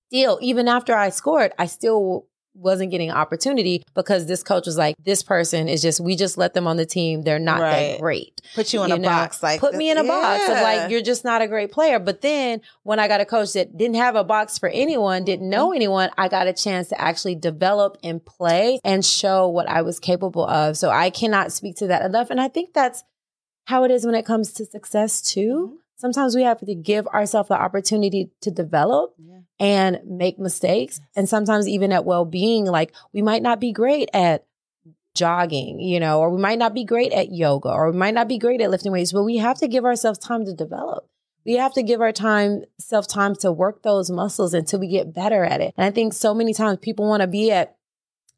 [0.08, 4.96] still, even after I scored, I still wasn't getting opportunity because this coach was like,
[5.04, 7.22] this person is just, we just let them on the team.
[7.22, 7.92] They're not Right.
[7.92, 8.40] that great.
[8.56, 10.90] Put you in You a know, box like Put me in a box of like,
[10.90, 12.00] you're just not a great player.
[12.00, 15.42] But then when I got a coach that didn't have a box for anyone, didn't
[15.44, 15.50] Mm-hmm.
[15.50, 19.82] know anyone, I got a chance to actually develop and play and show what I
[19.82, 20.76] was capable of.
[20.76, 22.30] So I cannot speak to that enough.
[22.30, 23.04] And I think that's
[23.66, 25.78] how it is when it comes to success too.
[26.00, 29.40] Sometimes we have to give ourselves the opportunity to develop Yeah.
[29.58, 30.98] and make mistakes.
[31.14, 34.46] And sometimes even at well-being, like we might not be great at
[35.14, 38.28] jogging, you know, or we might not be great at yoga, or we might not
[38.28, 41.06] be great at lifting weights, but we have to give ourselves time to develop.
[41.44, 45.12] We have to give our time, self time to work those muscles until we get
[45.12, 45.74] better at it.
[45.76, 47.76] And I think so many times people want to be at,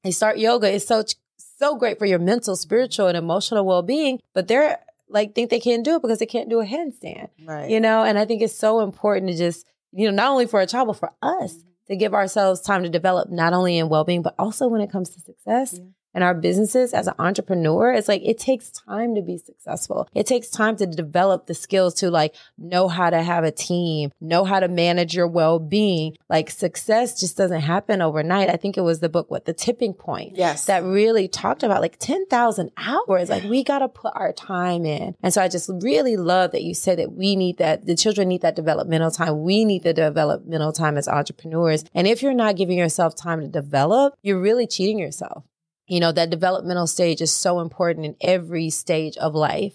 [0.03, 0.75] they start yoga.
[0.75, 1.05] It's so,
[1.37, 4.79] so great for your mental, spiritual, and emotional well being, but they're
[5.13, 7.71] like, think they can't do it because they can't do a handstand Right.
[7.71, 10.61] you know and i think it's so important to just you know not only for
[10.61, 11.69] a child but for us mm-hmm.
[11.89, 15.11] to give ourselves time to develop not only in well-being but also when it comes
[15.11, 15.85] to success Yeah.
[16.15, 20.27] And our businesses as an entrepreneur it's like it takes time to be successful it
[20.27, 24.45] takes time to develop the skills to like know how to have a team know
[24.45, 29.01] how to manage your well-being like success just doesn't happen overnight i think it was
[29.01, 30.65] the book what the tipping point Yes.
[30.67, 33.29] that really talked about like 10,000 hours.
[33.29, 35.15] Like we got to put our time in.
[35.23, 37.87] And so I just really love that you said that we need that.
[37.87, 39.43] The children need that developmental time.
[39.43, 41.85] We need the developmental time as entrepreneurs.
[41.95, 45.45] And if you're not giving yourself time to develop, you're really cheating yourself.
[45.87, 49.75] You know, that developmental stage is so important in every stage of life.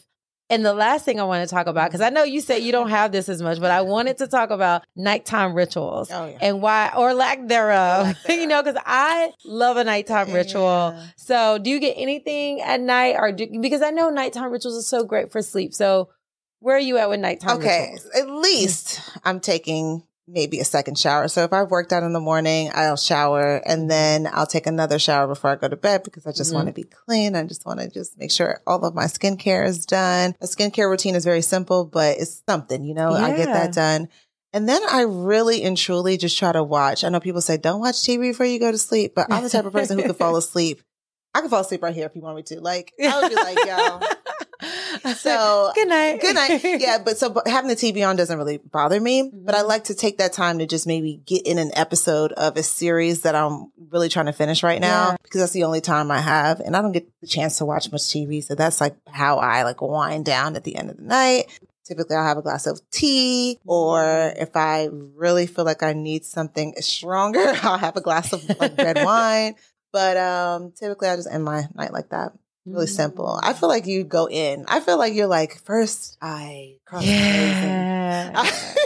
[0.50, 1.88] And the last thing I want to talk about, mm-hmm.
[1.90, 4.28] because I know you said you don't have this as much, but I wanted to
[4.28, 6.38] talk about nighttime rituals Oh, yeah.
[6.42, 8.40] and why, or lack thereof, Lack thereof.
[8.42, 10.94] you know, because I love a nighttime ritual.
[10.96, 11.04] Yeah.
[11.18, 14.88] So, do you get anything at night, or do, because I know nighttime rituals are
[14.88, 15.74] so great for sleep.
[15.74, 16.10] So,
[16.60, 17.92] where are you at with nighttime Okay.
[17.92, 18.10] rituals?
[18.16, 21.28] At least I'm taking maybe a second shower.
[21.28, 25.00] So if I've worked out in the morning, I'll shower and then I'll take another
[25.00, 26.56] shower before I go to bed because I just Mhm.
[26.56, 27.36] want to be clean.
[27.36, 30.36] I just want to just make sure all of my skincare is done.
[30.42, 34.10] A skincare routine is very simple, but it's something, you know, I get that done.
[34.54, 37.04] And then I really and truly just try to watch.
[37.04, 39.50] I know people say, don't watch TV before you go to sleep, but I'm the
[39.50, 40.82] type of person who could fall asleep.
[41.38, 42.60] I could fall asleep right here if you want me to.
[42.60, 44.00] Like, I would be like, yo.
[45.14, 46.20] So, good night.
[46.20, 46.62] Good night.
[46.64, 49.30] Yeah, but so but having the TV on doesn't really bother me.
[49.32, 49.68] But I Mhm.
[49.68, 53.22] like to take that time to just maybe get in an episode of a series
[53.22, 55.16] that I'm really trying to finish right now Yeah.
[55.24, 57.92] because that's the only time I have, and I don't get the chance to watch
[57.92, 58.44] much TV.
[58.44, 61.46] So that's like how I like wind down at the end of the night.
[61.86, 66.26] Typically, I'll have a glass of tea, or if I really feel like I need
[66.26, 69.56] something stronger, I'll have a glass of like red wine.
[69.92, 72.34] But um, typically, I just end my night like that.
[72.66, 72.90] Really Mm.
[72.90, 73.40] simple.
[73.42, 74.66] I feel like you go in.
[74.68, 77.16] I feel like you're like first I cross Yeah.
[77.32, 77.64] legs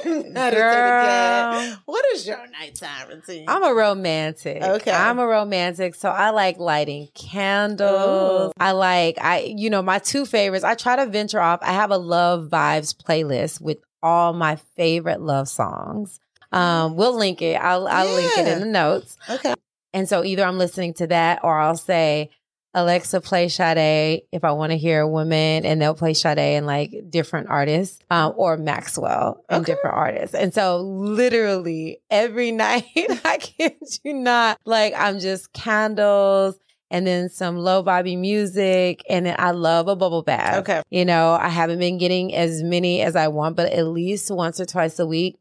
[0.06, 1.78] and meditate Girl.
[1.86, 3.46] What is your nighttime routine?
[3.48, 4.62] I'm a romantic.
[4.62, 4.92] Okay.
[4.92, 5.96] I'm a romantic.
[5.96, 8.52] So I like lighting candles.
[8.52, 8.62] Ooh.
[8.62, 11.60] I like, I, you know, my two favorites, I try to venture off.
[11.64, 16.20] I have a love vibes playlist with all my favorite love songs.
[16.52, 17.56] Um, we'll link it.
[17.56, 19.18] I'll, I'll link it in the notes.
[19.30, 19.56] okay.
[19.94, 22.30] And so either I'm listening to that or I'll say,
[22.74, 26.66] Alexa play Sade if I want to hear a woman, and they'll play Sade and
[26.66, 29.74] like different artists, um, or Maxwell and Okay.
[29.74, 30.34] different artists.
[30.34, 32.86] And so, literally every night,
[33.26, 33.74] I kid
[34.06, 36.56] you not, like I'm just candles
[36.90, 40.60] and then some low vibey music, and then I love a bubble bath.
[40.60, 40.82] Okay.
[40.90, 44.60] You know, I haven't been getting as many as I want, but at least once
[44.60, 45.38] or twice a week.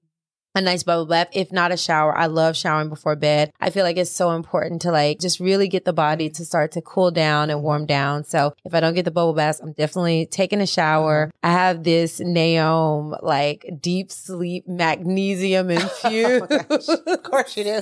[0.57, 2.17] A nice bubble bath, if not a shower.
[2.17, 3.53] I love showering before bed.
[3.61, 6.73] I feel like it's so important to like just really get the body to start
[6.73, 8.25] to cool down and warm down.
[8.25, 11.31] So if I don't get the bubble bath, I'm definitely taking a shower.
[11.45, 17.03] I have this Naomi like deep sleep magnesium infused Oh.
[17.07, 17.81] Of course you do.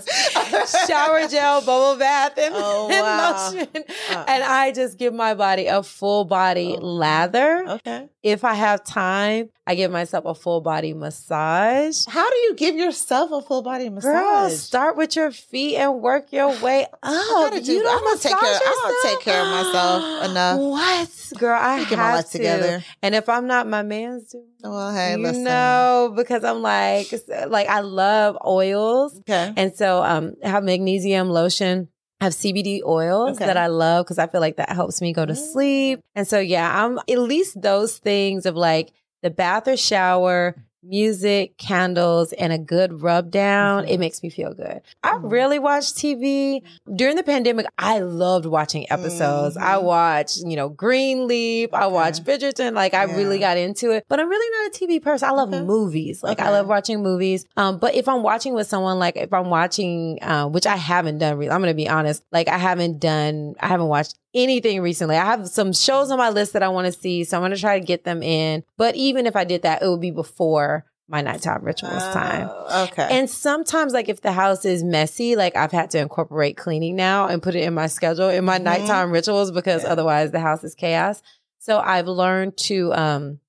[0.87, 3.51] shower gel, bubble bath, and, Oh, and wow.
[3.51, 3.69] lotion.
[4.11, 4.25] Uh.
[4.29, 6.85] And I just give my body a full body Oh.
[6.85, 7.64] lather.
[7.66, 8.09] Okay.
[8.23, 12.07] If I have time, I give myself a full body massage.
[12.09, 14.12] How do you give yourself a full body massage?
[14.12, 17.53] Girl, start with your feet and work your way up.
[17.53, 20.59] do- you I don't take care- massage I don't take care of myself enough.
[20.59, 21.61] What, girl?
[21.61, 22.39] I Get my have life to.
[22.39, 22.85] together.
[23.03, 24.47] And if I'm not, my man's doing.
[24.64, 25.45] Well, hey, you listen.
[25.45, 27.12] know, because I'm like,
[27.49, 29.19] like I love oils.
[29.21, 29.53] Okay.
[29.55, 31.89] And so um I have magnesium lotion.
[32.21, 33.47] I have CBD oils Okay.
[33.47, 36.01] that I love because I feel like that helps me go to sleep.
[36.16, 38.93] And so yeah, I'm at least those things of like
[39.23, 43.85] the bath or shower, music, candles, and a good rub down.
[43.85, 43.91] Mhm.
[43.91, 44.81] It makes me feel good.
[45.03, 45.31] I Mhm.
[45.31, 46.62] rarely watch TV.
[46.95, 49.57] During the pandemic, I loved watching episodes.
[49.57, 49.83] I Mhm.
[49.83, 51.75] watched, you know, Greenleaf.
[51.75, 51.93] I Okay.
[51.95, 52.75] watched Bridgerton.
[52.75, 54.05] Like I really got into it.
[54.09, 55.29] But I'm really not a TV person.
[55.29, 55.62] I love Okay.
[55.62, 56.23] movies.
[56.23, 57.45] Like I love watching movies.
[57.57, 61.19] Um, but if I'm watching with someone, like if I'm watching, uh, which I haven't
[61.19, 62.23] done, re- I'm gonna be honest.
[62.33, 65.16] Like I haven't done, I haven't watched anything recently.
[65.16, 67.57] I have some shows on my list that I want to see, so I'm gonna
[67.57, 68.64] try to get them in.
[68.76, 72.51] But even if I did that, it would be before my nighttime rituals time.
[72.53, 73.09] Oh, okay.
[73.11, 77.29] And sometimes, like if the house is messy, like I've had to incorporate cleaning now
[77.29, 78.62] and put it in my schedule in my Mhm.
[78.64, 79.91] nighttime rituals because Yeah.
[79.91, 81.22] otherwise the house is chaos.
[81.61, 83.41] So I've learned to um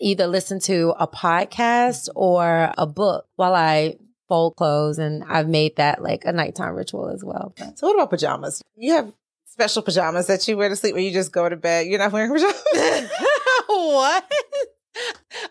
[0.00, 3.96] either listen to a podcast or a book while I
[4.28, 7.54] fold clothes, and I've made that like a nighttime ritual as well.
[7.76, 8.60] so what about pajamas?
[8.74, 9.12] You have
[9.54, 11.86] special pajamas that you wear to sleep when you just go to bed.
[11.86, 12.60] You're not wearing pajamas.
[13.68, 14.32] what?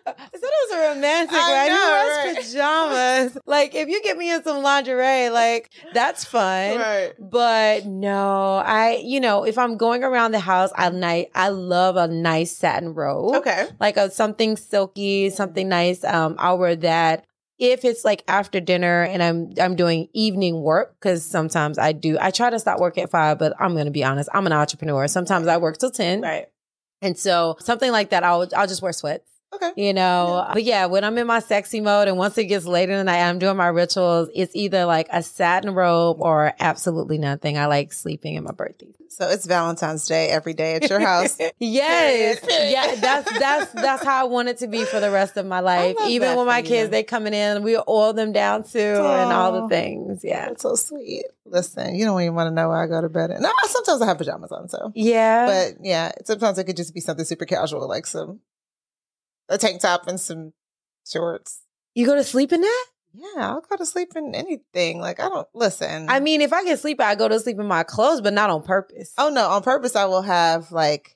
[0.05, 1.69] I said it was a romantic, I right?
[1.69, 2.37] know, right?
[2.37, 3.37] pajamas?
[3.45, 6.79] like, if you get me in some lingerie, like that's fun.
[6.79, 7.13] right.
[7.17, 11.95] But no, I, you know, if I'm going around the house, I night, I love
[11.95, 13.35] a nice satin robe.
[13.35, 13.67] Okay.
[13.79, 16.03] Like a something silky, something nice.
[16.03, 17.25] Um, I'll wear that.
[17.59, 22.17] If it's like after dinner and I'm I'm doing evening work because sometimes I do
[22.19, 25.07] I try to stop work at five, but I'm gonna be honest, I'm an entrepreneur.
[25.07, 26.47] Sometimes I work till ten, Right.
[27.01, 29.29] and so something like that, I'll I'll just wear sweats.
[29.55, 29.71] Okay.
[29.75, 32.89] You know, but yeah, when I'm in my sexy mode and once it gets late
[32.89, 34.29] in the night, I'm doing my rituals.
[34.33, 37.57] It's either like a satin robe or absolutely nothing.
[37.57, 38.87] I like sleeping in my birthday.
[39.09, 41.37] So it's Valentine's Day every day at your house.
[41.59, 45.45] yes, yeah, that's that's that's how I want it to be for the rest of
[45.45, 45.95] my life.
[46.07, 46.63] Even when for my you.
[46.65, 50.21] kids they coming in, we oil them down too, and all the things.
[50.23, 51.25] Yeah, That's so sweet.
[51.45, 53.29] Listen, you don't even want to know where I go to bed.
[53.39, 54.91] No, sometimes I have pajamas on, so.
[54.95, 55.45] yeah.
[55.45, 58.39] But yeah, sometimes it could just be something super casual, like some
[59.49, 60.53] a tank top and some
[61.07, 61.61] shorts.
[61.93, 62.85] you go to sleep in that?
[63.13, 64.99] Yeah, I'll go to sleep in anything.
[64.99, 66.09] Like I don't listen.
[66.09, 68.49] I mean, if I can sleep, I go to sleep in my clothes, but not
[68.49, 69.13] on purpose.
[69.17, 71.15] oh no, on purpose I will have like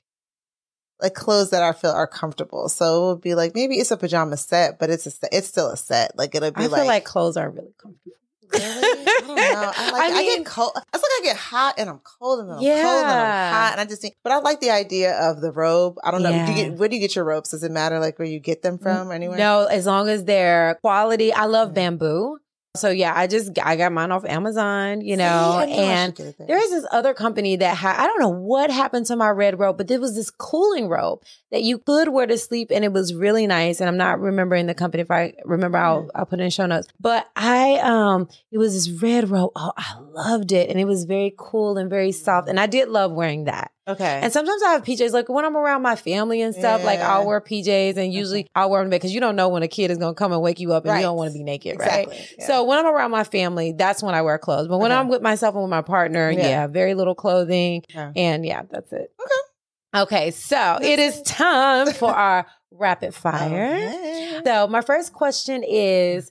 [1.00, 2.68] like clothes that I feel are comfortable.
[2.68, 5.48] So it will be like maybe it's a pajama set, but it's a set, it's
[5.48, 6.16] still a set.
[6.16, 8.16] Like it'll be I like, feel like clothes are really comfortable.
[8.52, 9.06] Really?
[9.06, 9.72] I don't know.
[9.76, 10.12] I like.
[10.12, 10.72] I I, get cold.
[10.76, 13.80] It's like I get hot and I'm cold and I'm cold and I'm hot and
[13.80, 14.14] I just think.
[14.22, 15.96] But I like the idea of the robe.
[16.02, 16.30] I don't know.
[16.32, 17.50] Do you get, where do you get your robes?
[17.50, 19.10] Does it matter like where you get them from?
[19.12, 19.38] Anywhere?
[19.38, 21.32] No, as long as they're quality.
[21.32, 21.74] I love Mhm.
[21.74, 22.38] bamboo.
[22.76, 26.20] So yeah, I just I got mine off Amazon, you know, I knew I should
[26.20, 26.58] and there.
[26.58, 29.78] is this other company that had I don't know what happened to my red robe,
[29.78, 33.14] but there was this cooling robe that you could wear to sleep and it was
[33.14, 33.80] really nice.
[33.80, 35.00] And I'm not remembering the company.
[35.02, 36.88] If I remember, I'll I'll put it in show notes.
[37.00, 39.52] But I um it was this red robe.
[39.56, 40.70] Oh, I loved it.
[40.70, 42.48] And it was very cool and very soft.
[42.48, 43.72] And I did love wearing that.
[43.88, 44.20] Okay.
[44.22, 47.26] And sometimes I have PJs, like when I'm around my family and stuff, like I'll
[47.26, 49.98] wear PJs and usually I'll wear them because you don't know when a kid is
[49.98, 50.98] going to come and wake you up and Right.
[51.00, 52.06] you don't want to be naked, right?
[52.38, 52.46] Yeah.
[52.46, 54.68] So when I'm around my family, that's when I wear clothes.
[54.68, 54.98] But when Okay.
[55.00, 56.46] I'm with myself and with my partner, Yeah.
[56.48, 57.82] yeah, very little clothing.
[57.94, 58.12] Okay.
[58.14, 59.12] And yeah, that's it.
[59.20, 60.02] Okay.
[60.02, 60.30] Okay.
[60.32, 63.74] So it is time for our rapid fire.
[63.74, 64.40] Okay.
[64.44, 66.30] So my first question is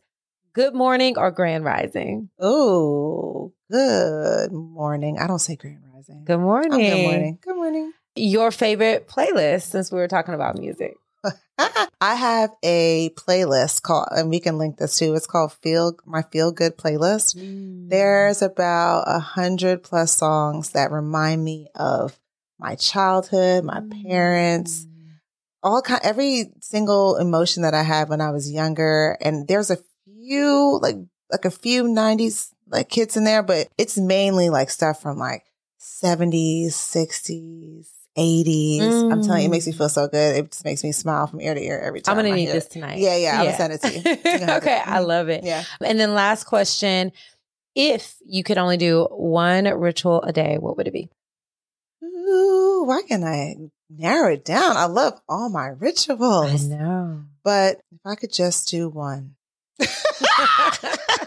[0.53, 2.29] good morning or grand rising?
[2.39, 5.17] Oh, good morning.
[5.19, 6.23] I don't say grand rising.
[6.25, 6.73] Good morning.
[6.73, 7.39] I'm good morning.
[7.41, 7.91] Good morning.
[8.15, 10.95] Your favorite playlist since we were talking about music.
[12.01, 15.13] I have a playlist called, and we can link this too.
[15.15, 17.35] It's called Feel My Feel Good playlist.
[17.35, 17.89] Mm.
[17.89, 22.17] There's about a hundred plus songs that remind me of
[22.59, 25.09] my childhood, my parents, Mm.
[25.63, 29.17] all kind every single emotion that I had when I was younger.
[29.21, 30.97] And there's a few like
[31.31, 35.43] like a few 90s like kids in there, but it's mainly like stuff from like
[35.88, 39.11] 70s, 60s, 80s.
[39.11, 39.77] I'm telling you, it makes me mm.
[39.77, 40.35] feel so good.
[40.35, 42.17] It just makes me smile from ear to ear every time.
[42.17, 42.71] I'm gonna I need this it.
[42.71, 42.99] tonight.
[42.99, 44.01] Yeah, yeah, I'm gonna send it to you.
[44.47, 44.88] You okay, it.
[44.88, 45.05] I mm-hmm.
[45.05, 45.43] love it.
[45.43, 45.63] Yeah.
[45.83, 47.11] And then last question.
[47.75, 51.09] If you could only do one ritual a day, what would it be?
[52.03, 53.55] Ooh, why can I
[53.89, 54.77] narrow it down?
[54.77, 56.71] I love all my rituals.
[56.71, 57.23] I know.
[57.43, 59.35] But if I could just do one.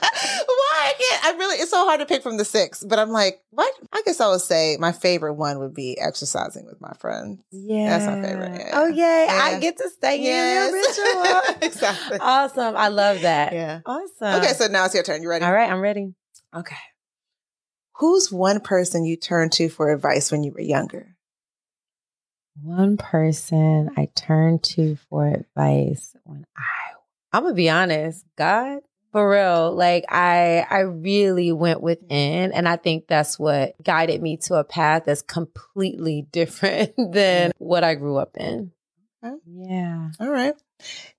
[0.91, 3.41] I can't I really it's so hard to pick from the six, but I'm like,
[3.51, 3.73] what?
[3.93, 7.41] I guess I would say my favorite one would be exercising with my friends.
[7.53, 7.99] Yeah.
[7.99, 8.71] That's my favorite, yeah.
[8.73, 9.27] Oh, yay.
[9.27, 9.41] Yeah.
[9.43, 11.57] I get to stay in your ritual.
[11.63, 12.19] exactly.
[12.21, 12.77] awesome.
[12.77, 13.53] I love that.
[13.53, 13.81] Yeah.
[13.87, 14.43] Awesome.
[14.43, 15.23] Okay, so now it's your turn.
[15.23, 15.45] You ready?
[15.45, 16.15] all right, I'm ready.
[16.55, 16.77] Okay.
[17.97, 21.17] Who's one person you turned to for advice when you were younger?
[22.63, 26.91] One person I turned to for advice when I
[27.33, 28.81] I'm gonna be honest, God,
[29.13, 29.73] for real.
[29.73, 34.65] Like I I really went within and I think that's what guided me to a
[34.65, 37.65] path that's completely different than mm-hmm.
[37.65, 38.73] what I grew up in.
[39.25, 39.37] Okay.
[39.47, 40.11] Yeah.
[40.19, 40.55] All right.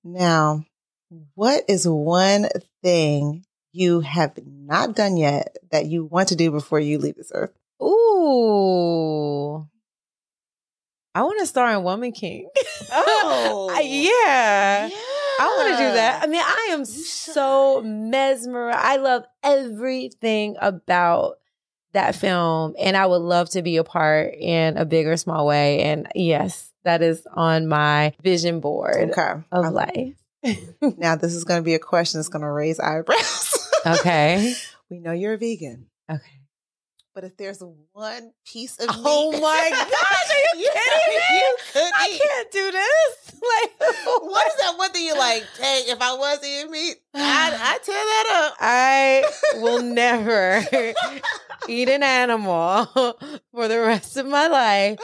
[0.03, 0.65] Now,
[1.35, 2.47] what is one
[2.81, 7.31] thing you have not done yet that you want to do before you leave this
[7.33, 7.53] earth?
[7.81, 9.67] Ooh.
[11.13, 12.49] I want to star in Woman King.
[12.93, 13.69] Oh.
[13.71, 14.89] I- yeah.
[15.39, 16.23] I want to do that.
[16.23, 18.77] I mean, I am so mesmerized.
[18.79, 21.37] I love everything about
[21.93, 25.45] that film, and I would love to be a part in a big or small
[25.45, 25.81] way.
[25.81, 29.41] And yes, that is on my vision board Okay.
[29.51, 30.13] of I- life.
[30.97, 33.69] Now, this is going to be a question that's going to raise eyebrows.
[33.85, 34.53] Okay.
[34.89, 36.40] we know you're a vegan, Okay.
[37.13, 37.61] But if there's
[37.93, 41.37] one piece of Oh meat my gosh, are you kidding me?
[41.75, 43.17] you I eat, can't do this.
[43.41, 43.71] Like,
[44.21, 45.43] what is that one thing you like?
[45.59, 48.57] Hey, if I was eating meat, I'd, I'd tear that up.
[48.59, 49.23] I
[49.55, 50.63] will never
[51.67, 52.85] eat an animal
[53.51, 54.99] for the rest of my life.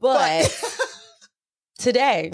[0.00, 0.64] But
[1.78, 2.30] today,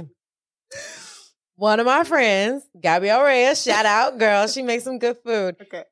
[1.57, 5.57] one of my friends, Gabrielle Reyes, shout out, girl, she makes some good food.
[5.63, 5.85] okay.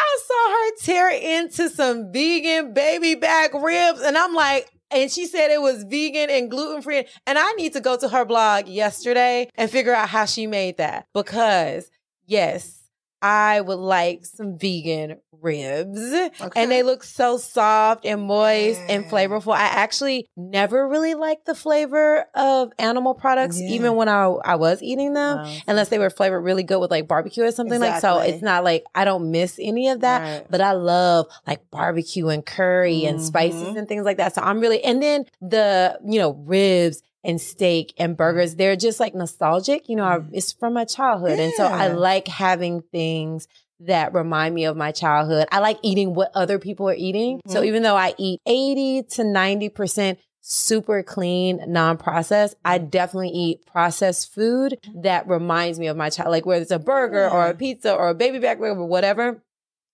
[0.00, 5.26] I saw her tear into some vegan baby back ribs, and I'm like, and she
[5.26, 7.06] said it was vegan and gluten free.
[7.26, 10.78] And I need to go to her blog yesterday and figure out how she made
[10.78, 11.90] that because,
[12.26, 12.79] yes,
[13.22, 15.98] I would like some vegan ribs.
[16.40, 16.62] Okay.
[16.62, 19.54] And they look so soft and moist and flavorful.
[19.54, 23.68] I actually never really liked the flavor of animal products, Yeah.
[23.70, 25.56] even when I, I was eating them Wow.
[25.66, 28.64] unless they were flavored really good with like barbecue or something like so it's not
[28.64, 30.46] like i don't miss any of that Right.
[30.50, 33.78] but i love like barbecue and curry and spices Mhm.
[33.78, 37.92] and things like that so i'm really and then the you know ribs and steak
[37.98, 40.28] and burgers they're just like nostalgic you know I, mm.
[40.32, 43.46] it's from my childhood and so i like having things
[43.80, 45.48] that remind me of my childhood.
[45.50, 47.40] I like eating what other people are eating.
[47.46, 47.66] So Mhm.
[47.66, 52.88] even though I eat 80 to 90% super clean, non-processed, I mm-hmm.
[52.88, 55.02] definitely eat processed food mm-hmm.
[55.02, 58.08] that reminds me of my child, like whether it's a burger or a pizza or
[58.08, 59.42] a baby back rib or whatever.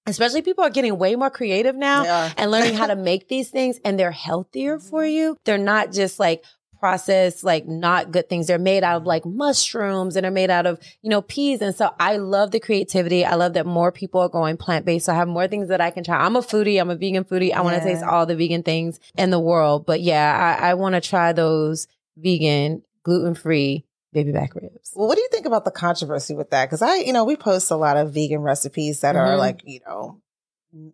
[0.08, 2.32] Especially people are getting way more creative now are.
[2.36, 5.16] and learning how to make these things and they're healthier for mm-hmm.
[5.16, 5.36] you.
[5.44, 6.44] They're not just like
[6.78, 8.46] processed, like not good things.
[8.46, 11.60] They're made out of like mushrooms and are made out of, you know, peas.
[11.62, 13.24] And so I love the creativity.
[13.24, 15.06] I love that more people are going plant based.
[15.06, 16.16] So I have more things that I can try.
[16.16, 16.80] I'm a foodie.
[16.80, 17.52] I'm a vegan foodie.
[17.52, 19.86] I want to taste all the vegan things in the world.
[19.86, 24.92] But yeah, I, I want to try those vegan, gluten free baby back ribs.
[24.94, 26.64] Well, what do you think about the controversy with that?
[26.66, 29.38] Because I, you know, we post a lot of vegan recipes that are Mhm.
[29.38, 30.22] like, you know,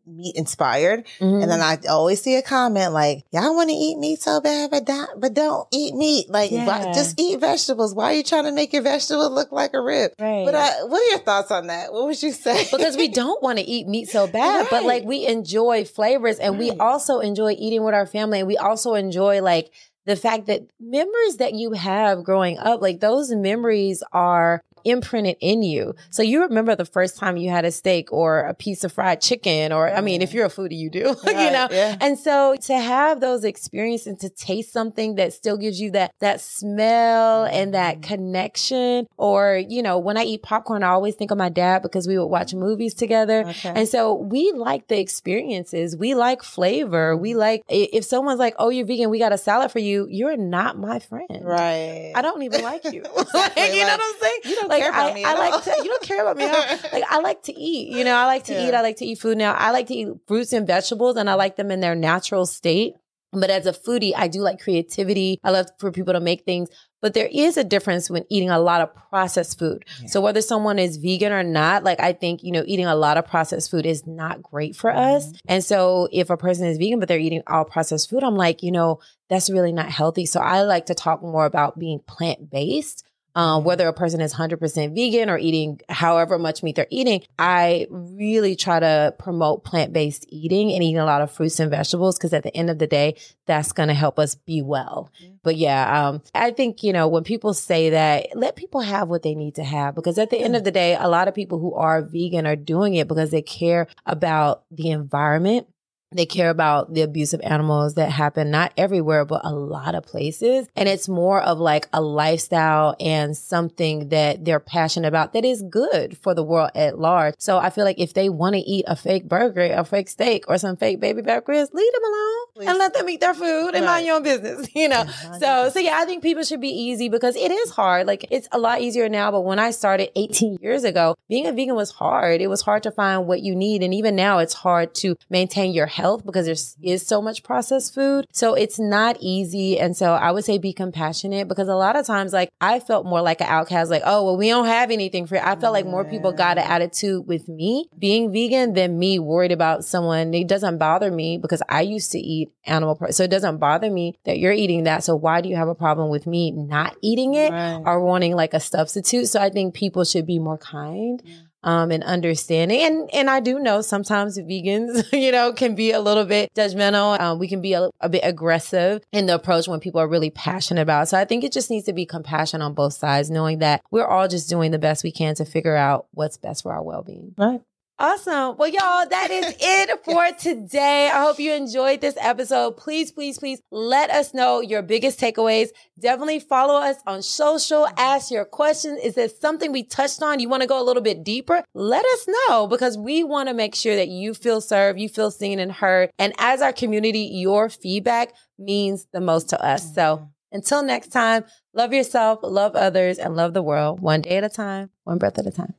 [0.07, 1.05] meat inspired.
[1.21, 1.43] Mhm.
[1.43, 4.71] And then I always see a comment like, y'all want to eat meat so bad,
[4.71, 6.31] but don't, but don't eat meat.
[6.31, 7.95] Like, why, just eat vegetables.
[7.95, 10.13] Why are you trying to make your vegetable look like a rib?
[10.21, 10.45] right.
[10.45, 11.93] But I, what are your thoughts on that?
[11.93, 12.65] What would you say?
[12.71, 16.59] because we don't want to eat meat so bad, but like we enjoy flavors and
[16.59, 19.71] we also enjoy eating with our family and we also enjoy like
[20.05, 25.63] the fact that memories that you have growing up, like those memories are imprinted in
[25.63, 25.95] you.
[26.11, 29.21] So you remember the first time you had a steak or a piece of fried
[29.21, 31.69] chicken, or I mean, if you're a foodie, you do, you know?
[31.71, 31.97] yeah.
[32.01, 36.13] And so to have those experiences and to taste something that still gives you that
[36.21, 38.15] that smell and that mm-hmm.
[38.15, 42.07] connection, or you know, when I eat popcorn, I always think of my dad because
[42.07, 43.45] we would watch movies together.
[43.47, 43.73] Okay.
[43.75, 45.97] And so we like the experiences.
[45.97, 47.17] We like flavor.
[47.17, 47.39] We mm-hmm.
[47.39, 49.11] like if someone's like, "Oh, you're vegan.
[49.11, 51.43] We got a salad for you." You're not my friend.
[51.43, 52.13] right.
[52.15, 53.03] I don't even like you.
[53.43, 54.41] Like, you know what I'm saying?
[54.45, 55.75] you don't like care about I, me I like to.
[55.79, 56.47] You don't care about me.
[56.93, 57.97] Like I like to eat.
[57.97, 58.69] You know, I like to Yeah.
[58.69, 58.75] eat.
[58.75, 59.55] I like to eat food now.
[59.55, 62.95] I like to eat fruits and vegetables, and I like them in their natural state.
[63.33, 65.39] But as a foodie, I do like creativity.
[65.43, 66.69] I love for people to make things.
[67.01, 69.85] But there is a difference when eating a lot of processed food.
[70.01, 70.09] Yeah.
[70.09, 73.17] So whether someone is vegan or not, like I think, you know, eating a lot
[73.17, 75.17] of processed food is not great for mm-hmm.
[75.17, 75.33] us.
[75.49, 78.63] And so if a person is vegan, but they're eating all processed food, I'm like,
[78.63, 80.27] you know, that's really not healthy.
[80.27, 83.03] So I like to talk more about being plant based
[83.35, 87.87] um, whether a person is 100% vegan or eating however much meat they're eating, I
[87.91, 92.19] really try to promote plant based eating and eating a lot of fruits and vegetables
[92.19, 93.17] because at the end of the day,
[93.47, 95.11] that's going to help us be well.
[95.23, 95.35] Mm-hmm.
[95.43, 99.23] But yeah, um, I think, you know, when people say that, let people have what
[99.23, 101.59] they need to have because at the end of the day, a lot of people
[101.59, 105.67] who are vegan are doing it because they care about the environment
[106.13, 110.05] they care about the abuse of animals that happen not everywhere, but a lot of
[110.05, 110.69] places.
[110.77, 115.63] And it's more of like a lifestyle and something that they're passionate about that is
[115.63, 117.35] good for the world at large.
[117.39, 120.45] So I feel like if they want to eat a fake burger, a fake steak,
[120.49, 122.69] or some fake baby back ribs, leave them alone Please.
[122.69, 123.93] and let them eat their food and right.
[123.93, 125.05] mind your own business, you know?
[125.39, 128.07] So, so yeah, I think people should be easy because it is hard.
[128.07, 131.53] Like it's a lot easier now, but when I started 18 years ago, being a
[131.53, 132.41] vegan was hard.
[132.41, 133.83] It was hard to find what you need.
[133.83, 137.43] And even now it's hard to maintain your health health because there is so much
[137.43, 138.27] processed food.
[138.33, 139.79] So it's not easy.
[139.79, 143.07] And so I would say be compassionate because a lot of times, like I felt
[143.07, 145.41] more like an outcast, like, oh, well, we don't have anything for you.
[145.43, 149.53] I felt like more people got an attitude with me being vegan than me worried
[149.53, 150.35] about someone.
[150.35, 152.97] It doesn't bother me because I used to eat animal.
[152.97, 155.05] Pro- so it doesn't bother me that you're eating that.
[155.05, 157.81] So why do you have a problem with me not eating it right.
[157.85, 159.27] or wanting like a substitute?
[159.27, 161.23] So I think people should be more kind.
[161.25, 162.81] Yeah um, and understanding.
[162.81, 167.19] And, and I do know sometimes vegans, you know, can be a little bit judgmental.
[167.21, 170.31] Um, we can be a, a, bit aggressive in the approach when people are really
[170.31, 171.05] passionate about.
[171.05, 171.07] It.
[171.07, 174.07] So I think it just needs to be compassion on both sides, knowing that we're
[174.07, 177.35] all just doing the best we can to figure out what's best for our well-being.
[177.37, 177.63] Right.
[178.03, 178.57] Awesome.
[178.57, 181.09] Well, y'all, that is it for today.
[181.09, 182.77] I hope you enjoyed this episode.
[182.77, 185.69] Please, please, please let us know your biggest takeaways.
[186.01, 187.85] Definitely follow us on social.
[187.85, 187.95] Mm-hmm.
[187.99, 188.99] Ask your questions.
[189.05, 190.41] Is there something we touched on?
[190.41, 191.63] You want to go a little bit deeper?
[191.75, 195.31] Let us know because we want to make sure that you feel served, you feel
[195.31, 196.11] seen and heard.
[196.19, 199.95] And as our community, your feedback means the most to us.
[199.95, 200.25] So mm-hmm.
[200.51, 204.49] until next time, love yourself, love others, and love the world one day at a
[204.49, 205.75] time, one breath at a time.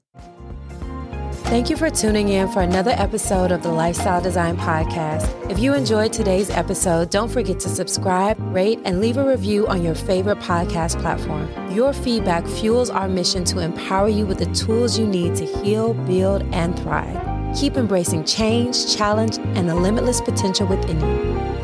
[1.45, 5.51] Thank you for tuning in for another episode of the Lifestyle Design Podcast.
[5.51, 9.83] If you enjoyed today's episode, don't forget to subscribe, rate, and leave a review on
[9.83, 11.47] your favorite podcast platform.
[11.71, 15.93] Your feedback fuels our mission to empower you with the tools you need to heal,
[15.93, 17.55] build, and thrive.
[17.55, 21.62] Keep embracing change, challenge, and the limitless potential within you.